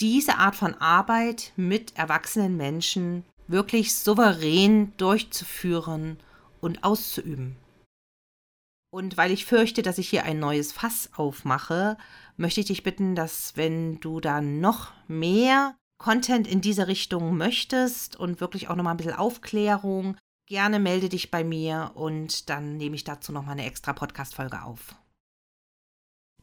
diese 0.00 0.38
Art 0.38 0.56
von 0.56 0.74
Arbeit 0.74 1.52
mit 1.56 1.96
erwachsenen 1.96 2.56
Menschen 2.56 3.24
wirklich 3.48 3.94
souverän 3.94 4.92
durchzuführen 4.96 6.18
und 6.60 6.84
auszuüben. 6.84 7.56
Und 8.90 9.16
weil 9.16 9.30
ich 9.30 9.44
fürchte, 9.44 9.82
dass 9.82 9.98
ich 9.98 10.08
hier 10.08 10.24
ein 10.24 10.38
neues 10.38 10.72
Fass 10.72 11.10
aufmache, 11.16 11.98
möchte 12.36 12.60
ich 12.60 12.66
dich 12.66 12.82
bitten, 12.82 13.14
dass 13.14 13.56
wenn 13.56 14.00
du 14.00 14.20
da 14.20 14.40
noch 14.40 14.92
mehr 15.08 15.74
Content 15.98 16.46
in 16.46 16.60
diese 16.60 16.88
Richtung 16.88 17.36
möchtest 17.36 18.16
und 18.16 18.40
wirklich 18.40 18.68
auch 18.68 18.76
nochmal 18.76 18.94
ein 18.94 18.98
bisschen 18.98 19.14
Aufklärung, 19.14 20.16
gerne 20.46 20.78
melde 20.78 21.08
dich 21.08 21.30
bei 21.30 21.42
mir 21.42 21.92
und 21.94 22.48
dann 22.48 22.76
nehme 22.76 22.96
ich 22.96 23.04
dazu 23.04 23.32
nochmal 23.32 23.52
eine 23.52 23.66
extra 23.66 23.92
Podcast-Folge 23.92 24.62
auf. 24.62 24.94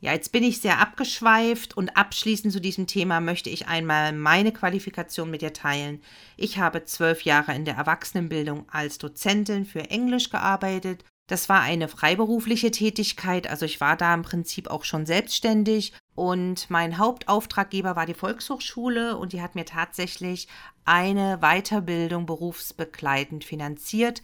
Ja, 0.04 0.12
jetzt 0.12 0.34
bin 0.34 0.44
ich 0.44 0.60
sehr 0.60 0.80
abgeschweift 0.80 1.78
und 1.78 1.96
abschließend 1.96 2.52
zu 2.52 2.60
diesem 2.60 2.88
Thema 2.88 3.22
möchte 3.22 3.50
ich 3.50 3.68
einmal 3.68 4.12
meine 4.12 4.52
Qualifikation 4.52 5.32
mit 5.32 5.42
dir 5.42 5.54
teilen. 5.54 6.02
Ich 6.36 6.58
habe 6.58 6.84
zwölf 6.84 7.22
Jahre 7.22 7.56
in 7.56 7.64
der 7.64 7.76
Erwachsenenbildung 7.76 8.68
als 8.70 8.98
Dozentin 8.98 9.64
für 9.64 9.90
Englisch 9.90 10.30
gearbeitet. 10.30 11.06
Das 11.28 11.48
war 11.48 11.62
eine 11.62 11.88
freiberufliche 11.88 12.70
Tätigkeit, 12.70 13.48
also 13.48 13.66
ich 13.66 13.80
war 13.80 13.96
da 13.96 14.14
im 14.14 14.24
Prinzip 14.24 14.70
auch 14.70 14.84
schon 14.84 15.06
selbstständig 15.06 15.94
und 16.16 16.70
mein 16.70 16.98
Hauptauftraggeber 16.98 17.96
war 17.96 18.06
die 18.06 18.14
Volkshochschule 18.14 19.18
und 19.18 19.32
die 19.32 19.42
hat 19.42 19.56
mir 19.56 19.64
tatsächlich 19.64 20.50
eine 20.84 21.40
Weiterbildung 21.40 22.26
berufsbegleitend 22.26 23.46
finanziert 23.46 24.22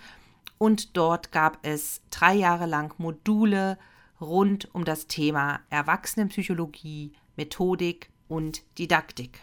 und 0.57 0.97
dort 0.97 1.31
gab 1.31 1.65
es 1.65 2.01
drei 2.11 2.35
Jahre 2.35 2.65
lang 2.65 2.93
Module 2.97 3.79
rund 4.19 4.73
um 4.75 4.83
das 4.83 5.07
Thema 5.07 5.61
Erwachsenenpsychologie, 5.69 7.13
Methodik 7.37 8.09
und 8.27 8.61
Didaktik. 8.77 9.41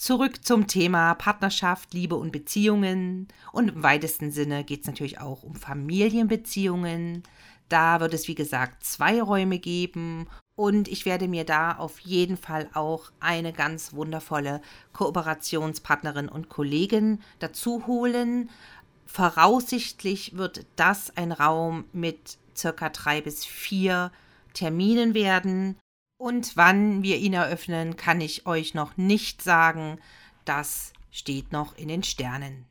Zurück 0.00 0.46
zum 0.46 0.66
Thema 0.66 1.12
Partnerschaft, 1.12 1.92
Liebe 1.92 2.16
und 2.16 2.32
Beziehungen. 2.32 3.28
Und 3.52 3.68
im 3.68 3.82
weitesten 3.82 4.30
Sinne 4.30 4.64
geht 4.64 4.80
es 4.80 4.86
natürlich 4.86 5.20
auch 5.20 5.42
um 5.42 5.54
Familienbeziehungen. 5.54 7.22
Da 7.68 8.00
wird 8.00 8.14
es, 8.14 8.26
wie 8.26 8.34
gesagt, 8.34 8.82
zwei 8.82 9.20
Räume 9.20 9.58
geben. 9.58 10.26
Und 10.56 10.88
ich 10.88 11.04
werde 11.04 11.28
mir 11.28 11.44
da 11.44 11.72
auf 11.72 11.98
jeden 11.98 12.38
Fall 12.38 12.70
auch 12.72 13.12
eine 13.20 13.52
ganz 13.52 13.92
wundervolle 13.92 14.62
Kooperationspartnerin 14.94 16.30
und 16.30 16.48
Kollegin 16.48 17.20
dazu 17.38 17.86
holen. 17.86 18.48
Voraussichtlich 19.04 20.34
wird 20.34 20.64
das 20.76 21.14
ein 21.14 21.30
Raum 21.30 21.84
mit 21.92 22.38
circa 22.56 22.88
drei 22.88 23.20
bis 23.20 23.44
vier 23.44 24.12
Terminen 24.54 25.12
werden. 25.12 25.76
Und 26.20 26.54
wann 26.54 27.02
wir 27.02 27.16
ihn 27.16 27.32
eröffnen, 27.32 27.96
kann 27.96 28.20
ich 28.20 28.44
euch 28.44 28.74
noch 28.74 28.98
nicht 28.98 29.40
sagen. 29.40 29.98
Das 30.44 30.92
steht 31.10 31.50
noch 31.50 31.78
in 31.78 31.88
den 31.88 32.02
Sternen. 32.02 32.66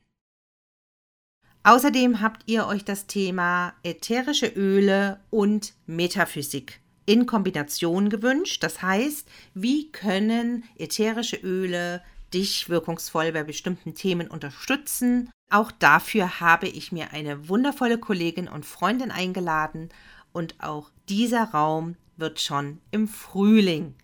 Außerdem 1.64 2.20
habt 2.20 2.44
ihr 2.46 2.68
euch 2.68 2.84
das 2.84 3.08
Thema 3.08 3.74
ätherische 3.82 4.46
Öle 4.46 5.18
und 5.30 5.74
Metaphysik 5.86 6.80
in 7.06 7.26
Kombination 7.26 8.08
gewünscht. 8.08 8.62
Das 8.62 8.82
heißt, 8.82 9.28
wie 9.54 9.90
können 9.90 10.62
ätherische 10.78 11.38
Öle 11.38 12.04
dich 12.32 12.68
wirkungsvoll 12.68 13.32
bei 13.32 13.42
bestimmten 13.42 13.96
Themen 13.96 14.28
unterstützen? 14.28 15.28
Auch 15.50 15.72
dafür 15.72 16.38
habe 16.38 16.68
ich 16.68 16.92
mir 16.92 17.10
eine 17.10 17.48
wundervolle 17.48 17.98
Kollegin 17.98 18.46
und 18.46 18.64
Freundin 18.64 19.10
eingeladen 19.10 19.88
und 20.32 20.54
auch 20.62 20.92
dieser 21.08 21.50
Raum 21.50 21.96
wird 22.20 22.40
schon 22.40 22.80
im 22.90 23.08
Frühling 23.08 23.94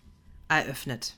eröffnet. 0.47 1.17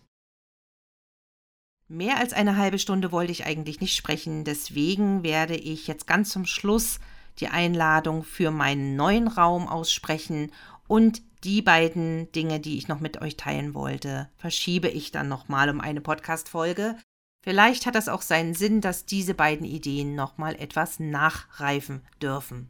Mehr 1.88 2.18
als 2.18 2.34
eine 2.34 2.58
halbe 2.58 2.78
Stunde 2.78 3.12
wollte 3.12 3.32
ich 3.32 3.46
eigentlich 3.46 3.82
nicht 3.82 3.96
sprechen, 3.96 4.44
deswegen 4.44 5.24
werde 5.24 5.56
ich 5.56 5.88
jetzt 5.88 6.06
ganz 6.06 6.30
zum 6.30 6.46
Schluss 6.46 7.00
die 7.40 7.48
Einladung 7.48 8.24
für 8.24 8.52
meinen 8.52 8.96
neuen 8.96 9.28
Raum 9.28 9.68
aussprechen 9.68 10.52
und 10.88 11.24
die 11.44 11.62
beiden 11.62 12.32
Dinge, 12.34 12.60
die 12.60 12.78
ich 12.78 12.88
noch 12.88 13.00
mit 13.00 13.22
euch 13.22 13.38
teilen 13.38 13.74
wollte, 13.74 14.30
verschiebe 14.38 14.90
ich 14.90 15.12
dann 15.12 15.30
nochmal 15.30 15.70
um 15.70 15.80
eine 15.80 16.02
Podcast-Folge. 16.02 16.98
Vielleicht 17.42 17.86
hat 17.86 17.96
das 17.96 18.10
auch 18.10 18.22
seinen 18.22 18.54
Sinn, 18.54 18.82
dass 18.82 19.06
diese 19.06 19.34
beiden 19.34 19.66
Ideen 19.66 20.16
nochmal 20.16 20.56
etwas 20.56 21.00
nachreifen 21.00 22.02
dürfen. 22.22 22.70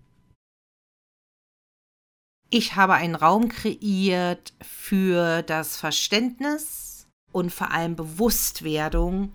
Ich 2.51 2.75
habe 2.75 2.93
einen 2.93 3.13
Raum 3.13 3.47
kreiert 3.47 4.53
für 4.59 5.43
das 5.43 5.77
Verständnis 5.77 7.07
und 7.31 7.51
vor 7.51 7.69
allem 7.69 7.95
Bewusstwerdung 7.95 9.33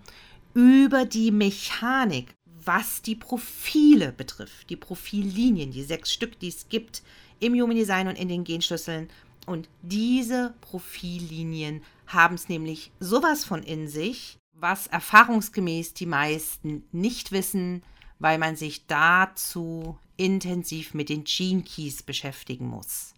über 0.53 1.05
die 1.05 1.31
Mechanik, 1.31 2.35
was 2.43 3.01
die 3.01 3.15
Profile 3.15 4.11
betrifft, 4.11 4.69
die 4.69 4.75
Profillinien, 4.75 5.71
die 5.71 5.83
sechs 5.83 6.11
Stück, 6.11 6.37
die 6.39 6.49
es 6.49 6.67
gibt 6.67 7.03
im 7.39 7.53
Human 7.53 7.77
Design 7.77 8.09
und 8.09 8.19
in 8.19 8.27
den 8.27 8.43
Genschlüsseln. 8.43 9.07
Und 9.45 9.69
diese 9.81 10.53
Profillinien 10.59 11.83
haben 12.07 12.35
es 12.35 12.49
nämlich 12.49 12.91
sowas 12.99 13.45
von 13.45 13.63
in 13.63 13.87
sich, 13.87 14.39
was 14.51 14.87
erfahrungsgemäß 14.87 15.93
die 15.93 16.05
meisten 16.05 16.83
nicht 16.91 17.31
wissen, 17.31 17.81
weil 18.19 18.37
man 18.37 18.55
sich 18.55 18.87
dazu 18.87 19.97
intensiv 20.17 20.93
mit 20.93 21.09
den 21.09 21.23
Gene 21.23 21.63
Keys 21.63 22.03
beschäftigen 22.03 22.67
muss. 22.67 23.13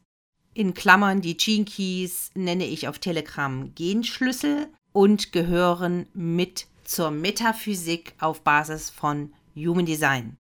In 0.54 0.74
Klammern, 0.74 1.22
die 1.22 1.38
Gene 1.38 1.66
Keys 1.66 2.32
nenne 2.34 2.66
ich 2.66 2.88
auf 2.88 3.00
Telegram 3.00 3.74
Genschlüssel 3.76 4.68
und 4.92 5.32
gehören 5.32 6.08
mit 6.14 6.68
zur 6.84 7.12
Metaphysik 7.12 8.16
auf 8.20 8.42
Basis 8.42 8.90
von 8.90 9.34
Human 9.56 9.86
Design. 9.86 10.38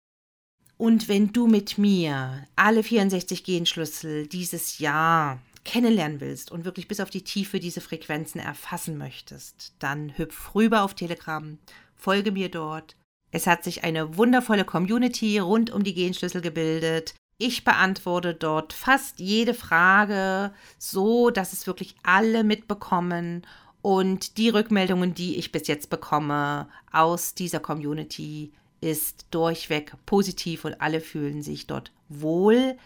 Und 0.79 1.09
wenn 1.09 1.33
du 1.33 1.47
mit 1.47 1.79
mir 1.79 2.47
alle 2.55 2.83
64 2.83 3.45
Genschlüssel 3.45 4.27
dieses 4.27 4.79
Jahr 4.79 5.41
kennenlernen 5.65 6.21
willst 6.21 6.51
und 6.51 6.65
wirklich 6.65 6.87
bis 6.87 7.01
auf 7.01 7.11
die 7.11 7.25
Tiefe 7.25 7.61
diese 7.61 7.81
Frequenzen 7.81 8.41
erfassen 8.41 8.97
möchtest, 8.97 9.75
dann 9.79 10.17
hüpf 10.17 10.55
rüber 10.55 10.83
auf 10.83 10.95
Telegram, 10.95 11.59
folge 11.97 12.31
mir 12.31 12.51
dort. 12.51 12.95
Es 13.37 13.47
hat 13.47 13.65
sich 13.65 13.85
eine 13.85 14.17
wundervolle 14.17 14.65
Community 14.65 15.39
rund 15.39 15.71
um 15.71 15.85
die 15.85 15.93
Genschlüssel 15.93 16.41
gebildet. 16.41 17.15
Ich 17.37 17.65
beantworte 17.65 18.33
dort 18.33 18.73
fast 18.73 19.21
jede 19.21 19.53
Frage 19.53 20.55
so, 20.79 21.29
dass 21.29 21.53
es 21.53 21.67
wirklich 21.67 21.97
alle 22.03 22.45
mitbekommen. 22.45 23.47
Und 23.83 24.39
die 24.39 24.49
Rückmeldungen, 24.49 25.13
die 25.13 25.37
ich 25.37 25.53
bis 25.53 25.69
jetzt 25.69 25.91
bekomme 25.91 26.71
aus 26.91 27.35
dieser 27.35 27.61
Community, 27.61 28.55
ist 28.81 29.27
durchweg 29.33 29.93
positiv 30.07 30.65
und 30.65 30.81
alle 30.81 31.03
fühlen 31.03 31.43
sich 31.43 31.67
dort 31.67 31.93
wohl. 32.09 32.79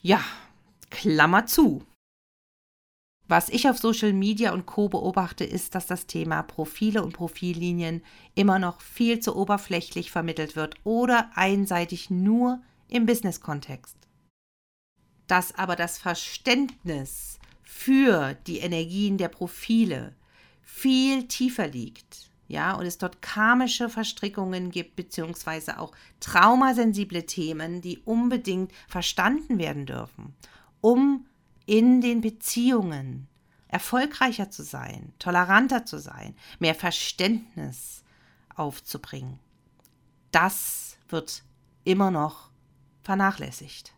Ja, 0.00 0.22
Klammer 0.88 1.44
zu. 1.44 1.84
Was 3.28 3.48
ich 3.48 3.68
auf 3.68 3.78
Social 3.78 4.12
Media 4.12 4.52
und 4.52 4.66
Co 4.66 4.88
beobachte, 4.88 5.44
ist, 5.44 5.74
dass 5.74 5.86
das 5.86 6.06
Thema 6.06 6.42
Profile 6.42 7.02
und 7.02 7.12
Profillinien 7.12 8.02
immer 8.36 8.60
noch 8.60 8.80
viel 8.80 9.18
zu 9.18 9.36
oberflächlich 9.36 10.12
vermittelt 10.12 10.54
wird 10.54 10.76
oder 10.84 11.30
einseitig 11.34 12.08
nur 12.08 12.62
im 12.88 13.04
Business-Kontext. 13.04 13.96
Dass 15.26 15.56
aber 15.56 15.74
das 15.74 15.98
Verständnis 15.98 17.40
für 17.64 18.34
die 18.46 18.58
Energien 18.58 19.18
der 19.18 19.28
Profile 19.28 20.14
viel 20.62 21.26
tiefer 21.26 21.66
liegt, 21.66 22.30
ja, 22.48 22.74
und 22.74 22.86
es 22.86 22.98
dort 22.98 23.22
karmische 23.22 23.88
Verstrickungen 23.88 24.70
gibt, 24.70 24.94
beziehungsweise 24.94 25.80
auch 25.80 25.90
traumasensible 26.20 27.26
Themen, 27.26 27.80
die 27.80 27.98
unbedingt 28.04 28.70
verstanden 28.86 29.58
werden 29.58 29.84
dürfen, 29.84 30.36
um 30.80 31.26
in 31.66 32.00
den 32.00 32.20
Beziehungen 32.20 33.28
erfolgreicher 33.68 34.50
zu 34.50 34.62
sein, 34.62 35.12
toleranter 35.18 35.84
zu 35.84 35.98
sein, 35.98 36.34
mehr 36.58 36.74
Verständnis 36.74 38.04
aufzubringen. 38.54 39.38
Das 40.30 40.96
wird 41.08 41.42
immer 41.84 42.10
noch 42.10 42.50
vernachlässigt. 43.02 43.92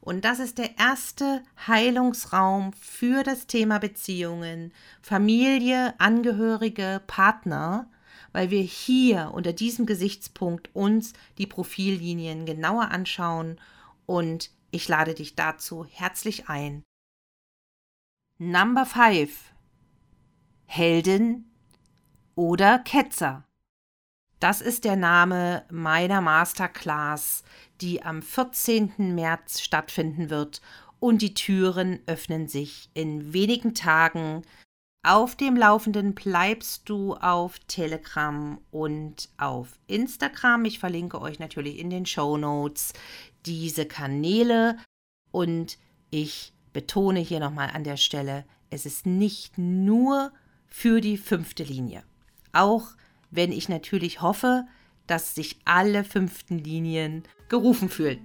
Und 0.00 0.24
das 0.24 0.38
ist 0.38 0.58
der 0.58 0.78
erste 0.78 1.42
Heilungsraum 1.66 2.72
für 2.72 3.22
das 3.24 3.46
Thema 3.46 3.78
Beziehungen, 3.78 4.72
Familie, 5.02 5.94
Angehörige, 5.98 7.02
Partner, 7.06 7.90
weil 8.32 8.50
wir 8.50 8.62
hier 8.62 9.32
unter 9.34 9.52
diesem 9.52 9.86
Gesichtspunkt 9.86 10.70
uns 10.74 11.12
die 11.36 11.46
Profillinien 11.46 12.46
genauer 12.46 12.90
anschauen 12.90 13.60
und 14.06 14.50
ich 14.70 14.88
lade 14.88 15.14
dich 15.14 15.34
dazu 15.34 15.84
herzlich 15.84 16.48
ein. 16.48 16.84
Number 18.38 18.86
5 18.86 19.52
Heldin 20.66 21.50
oder 22.34 22.78
Ketzer. 22.78 23.44
Das 24.38 24.60
ist 24.60 24.84
der 24.84 24.96
Name 24.96 25.64
meiner 25.70 26.20
Masterclass, 26.20 27.42
die 27.80 28.02
am 28.04 28.22
14. 28.22 29.14
März 29.14 29.60
stattfinden 29.60 30.30
wird 30.30 30.60
und 31.00 31.22
die 31.22 31.34
Türen 31.34 32.00
öffnen 32.06 32.46
sich 32.46 32.90
in 32.94 33.32
wenigen 33.32 33.74
Tagen. 33.74 34.42
Auf 35.04 35.36
dem 35.36 35.56
Laufenden 35.56 36.14
bleibst 36.14 36.88
du 36.88 37.14
auf 37.14 37.58
Telegram 37.60 38.60
und 38.70 39.28
auf 39.38 39.78
Instagram. 39.86 40.64
Ich 40.66 40.78
verlinke 40.78 41.20
euch 41.20 41.38
natürlich 41.38 41.78
in 41.78 41.88
den 41.88 42.04
Show 42.04 42.36
Notes 42.36 42.92
diese 43.48 43.86
Kanäle 43.86 44.76
und 45.30 45.78
ich 46.10 46.52
betone 46.74 47.20
hier 47.20 47.40
nochmal 47.40 47.70
an 47.72 47.82
der 47.82 47.96
Stelle, 47.96 48.44
es 48.70 48.84
ist 48.84 49.06
nicht 49.06 49.56
nur 49.56 50.32
für 50.66 51.00
die 51.00 51.16
fünfte 51.16 51.62
Linie. 51.62 52.02
Auch 52.52 52.88
wenn 53.30 53.50
ich 53.50 53.68
natürlich 53.68 54.20
hoffe, 54.20 54.66
dass 55.06 55.34
sich 55.34 55.58
alle 55.64 56.04
fünften 56.04 56.58
Linien 56.58 57.22
gerufen 57.48 57.88
fühlen. 57.88 58.20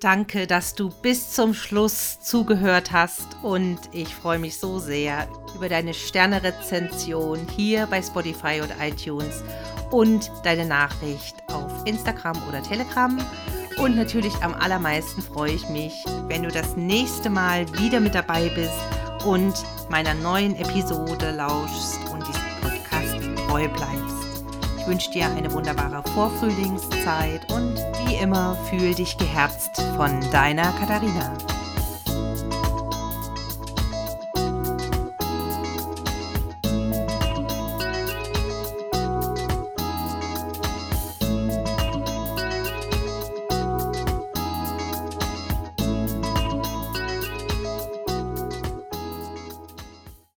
Danke, 0.00 0.46
dass 0.46 0.74
du 0.74 0.90
bis 1.02 1.32
zum 1.32 1.52
Schluss 1.52 2.20
zugehört 2.20 2.92
hast 2.92 3.36
und 3.42 3.78
ich 3.92 4.14
freue 4.14 4.38
mich 4.38 4.56
so 4.56 4.78
sehr 4.78 5.28
über 5.54 5.68
deine 5.68 5.92
Sternerezension 5.92 7.46
hier 7.56 7.86
bei 7.86 8.00
Spotify 8.00 8.60
und 8.62 8.72
iTunes 8.80 9.42
und 9.90 10.30
deine 10.42 10.66
Nachricht 10.66 11.36
auf 11.52 11.70
Instagram 11.84 12.36
oder 12.48 12.62
Telegram. 12.62 13.18
Und 13.78 13.96
natürlich 13.96 14.34
am 14.42 14.54
allermeisten 14.54 15.22
freue 15.22 15.52
ich 15.52 15.68
mich, 15.68 16.04
wenn 16.26 16.42
du 16.42 16.48
das 16.48 16.76
nächste 16.76 17.30
Mal 17.30 17.66
wieder 17.78 18.00
mit 18.00 18.14
dabei 18.14 18.48
bist 18.48 18.72
und 19.24 19.54
meiner 19.88 20.14
neuen 20.14 20.56
Episode 20.56 21.30
lauschst 21.30 21.98
und 22.12 22.26
diesem 22.26 22.42
Podcast 22.60 23.48
treu 23.48 23.68
bleibst. 23.68 24.44
Ich 24.78 24.86
wünsche 24.86 25.10
dir 25.10 25.26
eine 25.26 25.52
wunderbare 25.52 26.02
Vorfrühlingszeit 26.10 27.50
und 27.52 27.76
wie 28.04 28.16
immer 28.16 28.56
fühl 28.68 28.94
dich 28.94 29.16
geherzt 29.16 29.80
von 29.96 30.20
deiner 30.32 30.72
Katharina. 30.72 31.36